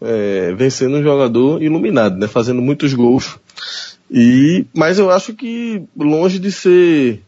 é, 0.00 0.52
vem 0.54 0.70
sendo 0.70 0.98
um 0.98 1.02
jogador 1.02 1.62
iluminado, 1.62 2.16
né? 2.16 2.26
Fazendo 2.26 2.60
muitos 2.60 2.92
gols. 2.94 3.38
E, 4.10 4.66
mas 4.74 4.98
eu 4.98 5.10
acho 5.10 5.34
que 5.34 5.82
longe 5.96 6.38
de 6.38 6.52
ser 6.52 7.22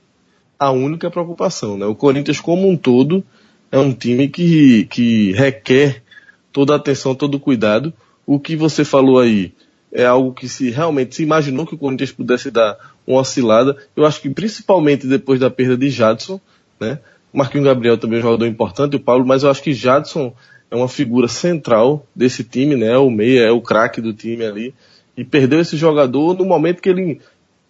a 0.61 0.71
única 0.71 1.11
preocupação, 1.11 1.79
né? 1.79 1.87
O 1.87 1.95
Corinthians 1.95 2.39
como 2.39 2.69
um 2.69 2.77
todo 2.77 3.25
é 3.73 3.79
um 3.79 3.95
time 3.95 4.29
que, 4.29 4.85
que 4.85 5.33
requer 5.33 6.03
toda 6.53 6.75
a 6.75 6.77
atenção, 6.77 7.15
todo 7.15 7.37
o 7.37 7.41
cuidado. 7.41 7.95
O 8.27 8.39
que 8.39 8.55
você 8.55 8.85
falou 8.85 9.19
aí 9.19 9.55
é 9.91 10.05
algo 10.05 10.35
que 10.35 10.47
se 10.47 10.69
realmente 10.69 11.15
se 11.15 11.23
imaginou 11.23 11.67
que 11.67 11.75
o 11.75 11.79
Corinthians 11.79 12.13
pudesse 12.13 12.51
dar 12.51 12.77
uma 13.07 13.21
oscilada. 13.21 13.75
Eu 13.97 14.05
acho 14.05 14.21
que 14.21 14.29
principalmente 14.29 15.07
depois 15.07 15.41
da 15.41 15.49
perda 15.49 15.79
de 15.79 15.89
Jadson, 15.89 16.39
né? 16.79 16.99
Marquinhos 17.33 17.65
Gabriel 17.65 17.97
também 17.97 18.19
é 18.19 18.21
um 18.21 18.25
jogador 18.25 18.47
importante, 18.47 18.97
o 18.97 19.01
Paulo, 19.01 19.25
mas 19.25 19.43
eu 19.43 19.51
acho 19.51 19.63
que 19.63 19.73
Jadson 19.73 20.35
é 20.71 20.77
uma 20.77 20.89
figura 20.89 21.27
central 21.27 22.07
desse 22.15 22.45
time, 22.45 22.77
né? 22.77 22.99
O 22.99 23.09
meia 23.09 23.45
é 23.47 23.51
o 23.51 23.63
craque 23.63 24.01
do 24.01 24.13
time 24.13 24.45
ali. 24.45 24.75
E 25.17 25.25
perdeu 25.25 25.61
esse 25.61 25.77
jogador 25.77 26.37
no 26.37 26.45
momento 26.45 26.83
que 26.83 26.89
ele 26.89 27.21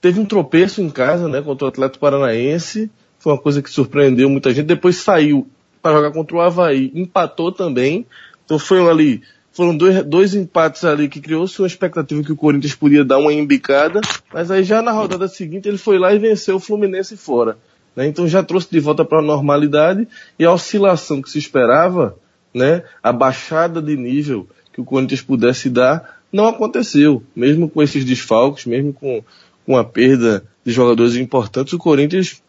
teve 0.01 0.19
um 0.19 0.25
tropeço 0.25 0.81
em 0.81 0.91
casa, 0.91 1.29
né? 1.29 1.43
Contra 1.43 1.67
o 1.67 1.69
Atlético 1.69 2.01
Paranaense. 2.01 2.91
Foi 3.19 3.33
uma 3.33 3.39
coisa 3.39 3.61
que 3.61 3.71
surpreendeu 3.71 4.29
muita 4.31 4.53
gente. 4.53 4.67
Depois 4.67 4.97
saiu 4.97 5.47
para 5.83 5.97
jogar 5.97 6.11
contra 6.13 6.37
o 6.37 6.41
Havaí. 6.41 6.91
Empatou 6.95 7.53
também. 7.53 8.07
Então 8.45 8.59
foi 8.59 8.81
ali. 8.89 9.23
Foram 9.53 9.77
dois, 9.77 10.05
dois 10.05 10.35
empates 10.35 10.85
ali 10.85 11.09
que 11.09 11.21
criou-se 11.21 11.61
uma 11.61 11.67
expectativa 11.67 12.23
que 12.23 12.33
o 12.33 12.37
Corinthians 12.37 12.75
podia 12.75 13.05
dar 13.05 13.19
uma 13.19 13.33
embicada. 13.33 14.01
Mas 14.33 14.51
aí 14.51 14.63
já 14.63 14.81
na 14.81 14.93
rodada 14.93 15.29
seguinte 15.29 15.69
ele 15.69 15.79
foi 15.79 15.99
lá 15.99 16.15
e 16.15 16.19
venceu 16.19 16.57
o 16.57 16.61
Fluminense 16.61 17.17
fora. 17.17 17.59
Né? 17.95 18.07
Então 18.07 18.27
já 18.27 18.43
trouxe 18.43 18.69
de 18.71 18.81
volta 18.81 19.05
para 19.05 19.19
a 19.19 19.23
normalidade. 19.23 20.09
E 20.39 20.45
a 20.45 20.53
oscilação 20.53 21.21
que 21.21 21.29
se 21.29 21.39
esperava 21.39 22.17
né, 22.55 22.83
a 23.03 23.13
baixada 23.13 23.81
de 23.81 23.97
nível 23.97 24.49
que 24.73 24.81
o 24.81 24.85
Corinthians 24.85 25.21
pudesse 25.21 25.69
dar, 25.69 26.21
não 26.33 26.47
aconteceu. 26.47 27.23
Mesmo 27.35 27.69
com 27.69 27.83
esses 27.83 28.05
desfalques, 28.05 28.67
mesmo 28.67 28.93
com, 28.93 29.23
com 29.71 29.77
a 29.77 29.85
perda 29.85 30.43
de 30.65 30.73
jogadores 30.73 31.15
importantes, 31.15 31.73
o 31.73 31.79
Corinthians 31.79 32.43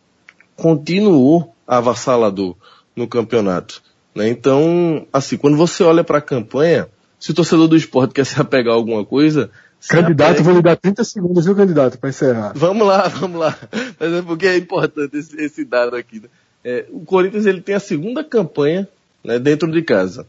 continuou 0.56 1.54
avassalador 1.68 2.56
no 2.96 3.08
campeonato. 3.08 3.80
Né? 4.16 4.28
Então, 4.28 5.06
assim, 5.14 5.38
quando 5.38 5.56
você 5.56 5.84
olha 5.84 6.04
para 6.04 6.18
a 6.18 6.22
campanha, 6.22 6.88
se 7.20 7.30
o 7.30 7.34
torcedor 7.36 7.68
do 7.68 7.78
esporte 7.78 8.16
quer 8.16 8.26
se 8.26 8.42
apegar 8.42 8.74
a 8.74 8.76
alguma 8.76 9.06
coisa. 9.06 9.52
Candidato, 9.88 10.32
apega... 10.32 10.44
vou 10.44 10.56
lhe 10.56 10.64
dar 10.64 10.76
30 10.76 11.04
segundos, 11.04 11.46
viu, 11.46 11.56
candidato, 11.56 12.00
para 12.00 12.10
encerrar. 12.10 12.54
Vamos 12.56 12.88
lá, 12.88 13.08
vamos 13.08 13.40
lá. 13.40 13.56
Mas 14.00 14.14
é 14.14 14.22
porque 14.24 14.48
é 14.48 14.58
importante 14.58 15.16
esse, 15.16 15.40
esse 15.40 15.64
dado 15.64 15.96
aqui. 15.96 16.22
Né? 16.22 16.28
É, 16.66 16.86
o 16.90 17.02
Corinthians 17.02 17.46
ele 17.46 17.62
tem 17.62 17.76
a 17.76 17.80
segunda 17.80 18.24
campanha 18.24 18.90
né, 19.24 19.38
dentro 19.38 19.72
de 19.72 19.84
casa. 19.84 20.26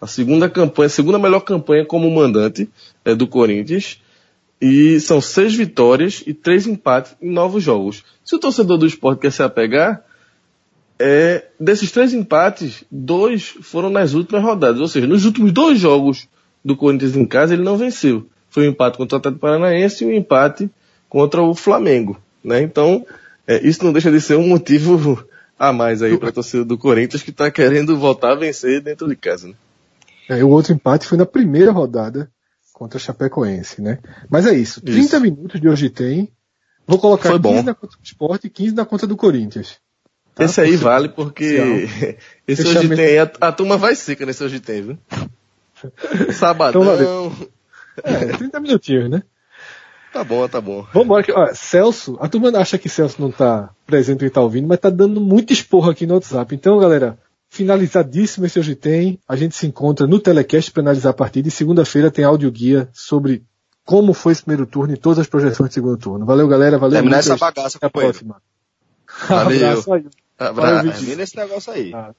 A 0.00 0.06
segunda 0.06 0.48
campanha, 0.48 0.86
a 0.86 0.90
segunda 0.90 1.18
melhor 1.18 1.40
campanha 1.40 1.84
como 1.84 2.08
mandante 2.08 2.70
é 3.04 3.16
do 3.16 3.26
Corinthians. 3.26 4.00
E 4.60 4.98
são 5.00 5.20
seis 5.20 5.54
vitórias 5.54 6.22
e 6.26 6.32
três 6.32 6.66
empates 6.66 7.14
em 7.20 7.30
novos 7.30 7.62
jogos. 7.62 8.04
Se 8.24 8.34
o 8.34 8.38
torcedor 8.38 8.78
do 8.78 8.86
esporte 8.86 9.20
quer 9.20 9.32
se 9.32 9.42
apegar, 9.42 10.02
é, 10.98 11.44
desses 11.60 11.90
três 11.90 12.14
empates, 12.14 12.84
dois 12.90 13.54
foram 13.60 13.90
nas 13.90 14.14
últimas 14.14 14.42
rodadas. 14.42 14.80
Ou 14.80 14.88
seja, 14.88 15.06
nos 15.06 15.24
últimos 15.24 15.52
dois 15.52 15.78
jogos 15.78 16.26
do 16.64 16.76
Corinthians 16.76 17.14
em 17.14 17.26
casa 17.26 17.54
ele 17.54 17.62
não 17.62 17.76
venceu. 17.76 18.26
Foi 18.48 18.66
um 18.66 18.70
empate 18.70 18.96
contra 18.96 19.16
o 19.16 19.18
Atlético 19.18 19.40
Paranaense 19.40 20.04
e 20.04 20.06
um 20.06 20.12
empate 20.12 20.70
contra 21.08 21.42
o 21.42 21.54
Flamengo. 21.54 22.18
Né? 22.42 22.62
Então, 22.62 23.06
é, 23.46 23.64
isso 23.66 23.84
não 23.84 23.92
deixa 23.92 24.10
de 24.10 24.20
ser 24.20 24.36
um 24.36 24.48
motivo 24.48 25.26
a 25.58 25.72
mais 25.72 26.02
aí 26.02 26.16
para 26.18 26.30
a 26.30 26.32
torcida 26.32 26.64
do 26.64 26.78
Corinthians 26.78 27.22
que 27.22 27.30
está 27.30 27.50
querendo 27.50 27.96
voltar 27.96 28.32
a 28.32 28.36
vencer 28.36 28.80
dentro 28.80 29.08
de 29.08 29.16
casa. 29.16 29.48
Né? 29.48 29.54
É, 30.28 30.44
o 30.44 30.48
outro 30.48 30.72
empate 30.72 31.06
foi 31.06 31.16
na 31.16 31.26
primeira 31.26 31.70
rodada 31.70 32.30
contra 32.76 32.98
a 32.98 33.00
Chapecoense, 33.00 33.80
né? 33.80 33.98
Mas 34.28 34.46
é 34.46 34.52
isso. 34.52 34.82
30 34.82 35.00
isso. 35.00 35.20
minutos 35.22 35.58
de 35.58 35.66
hoje 35.66 35.88
tem. 35.88 36.30
Vou 36.86 36.98
colocar 36.98 37.30
foi 37.30 37.40
15 37.40 37.54
bom. 37.54 37.62
na 37.62 37.74
conta 37.74 37.96
do 37.96 38.04
esporte 38.04 38.46
e 38.48 38.50
15 38.50 38.74
na 38.74 38.84
conta 38.84 39.06
do 39.06 39.16
Corinthians. 39.16 39.78
Tá? 40.34 40.44
Esse 40.44 40.60
aí 40.60 40.76
vale 40.76 41.08
porque 41.08 41.88
esse 42.46 42.68
hoje 42.68 42.94
tem, 42.94 43.18
a, 43.18 43.30
a, 43.40 43.50
turma 43.50 43.78
vai 43.78 43.94
seca 43.94 44.26
nesse 44.26 44.44
hoje 44.44 44.60
tem, 44.60 44.82
viu? 44.82 44.98
Sabadão. 46.34 46.82
Então, 46.82 47.48
é, 48.04 48.36
30 48.36 48.60
minutinhos, 48.60 49.08
né? 49.08 49.22
Tá 50.12 50.22
bom, 50.22 50.46
tá 50.46 50.60
bom. 50.60 50.86
Vamos 50.92 51.18
aqui. 51.18 51.32
Olha, 51.32 51.54
Celso, 51.54 52.18
a 52.20 52.28
turma 52.28 52.50
acha 52.58 52.76
que 52.76 52.90
Celso 52.90 53.22
não 53.22 53.30
tá 53.30 53.70
presente 53.86 54.22
e 54.22 54.30
tá 54.30 54.42
ouvindo, 54.42 54.68
mas 54.68 54.78
tá 54.78 54.90
dando 54.90 55.18
muito 55.18 55.54
esporro 55.54 55.90
aqui 55.90 56.06
no 56.06 56.12
WhatsApp. 56.12 56.54
Então, 56.54 56.78
galera, 56.78 57.18
finalizadíssimo 57.56 58.46
esse 58.46 58.58
hoje 58.58 58.74
tem. 58.74 59.18
A 59.28 59.34
gente 59.36 59.56
se 59.56 59.66
encontra 59.66 60.06
no 60.06 60.20
Telecast 60.20 60.70
para 60.70 60.82
analisar 60.82 61.10
a 61.10 61.14
partida 61.14 61.48
e 61.48 61.50
segunda-feira 61.50 62.10
tem 62.10 62.24
áudio 62.24 62.50
guia 62.50 62.88
sobre 62.92 63.42
como 63.84 64.12
foi 64.12 64.32
esse 64.32 64.42
primeiro 64.42 64.66
turno 64.66 64.94
e 64.94 64.96
todas 64.96 65.20
as 65.20 65.26
projeções 65.26 65.70
de 65.70 65.74
segundo 65.74 65.96
turno. 65.96 66.26
Valeu, 66.26 66.48
galera. 66.48 66.78
Valeu. 66.78 66.96
Terminar 66.96 67.18
essa 67.18 67.36
bagaça 67.36 67.78
Até 67.78 67.86
a 67.86 67.90
próxima. 67.90 68.42
Valeu. 69.28 69.68
Abraço 69.68 69.92
aí. 69.92 70.06
Abraço. 70.38 70.92
Termina 70.92 71.22
esse 71.22 71.36
negócio 71.36 71.72
aí. 71.72 71.94
Ah. 71.94 72.14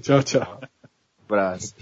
Tchau, 0.00 0.22
tchau. 0.22 0.60
Abraço. 1.28 1.74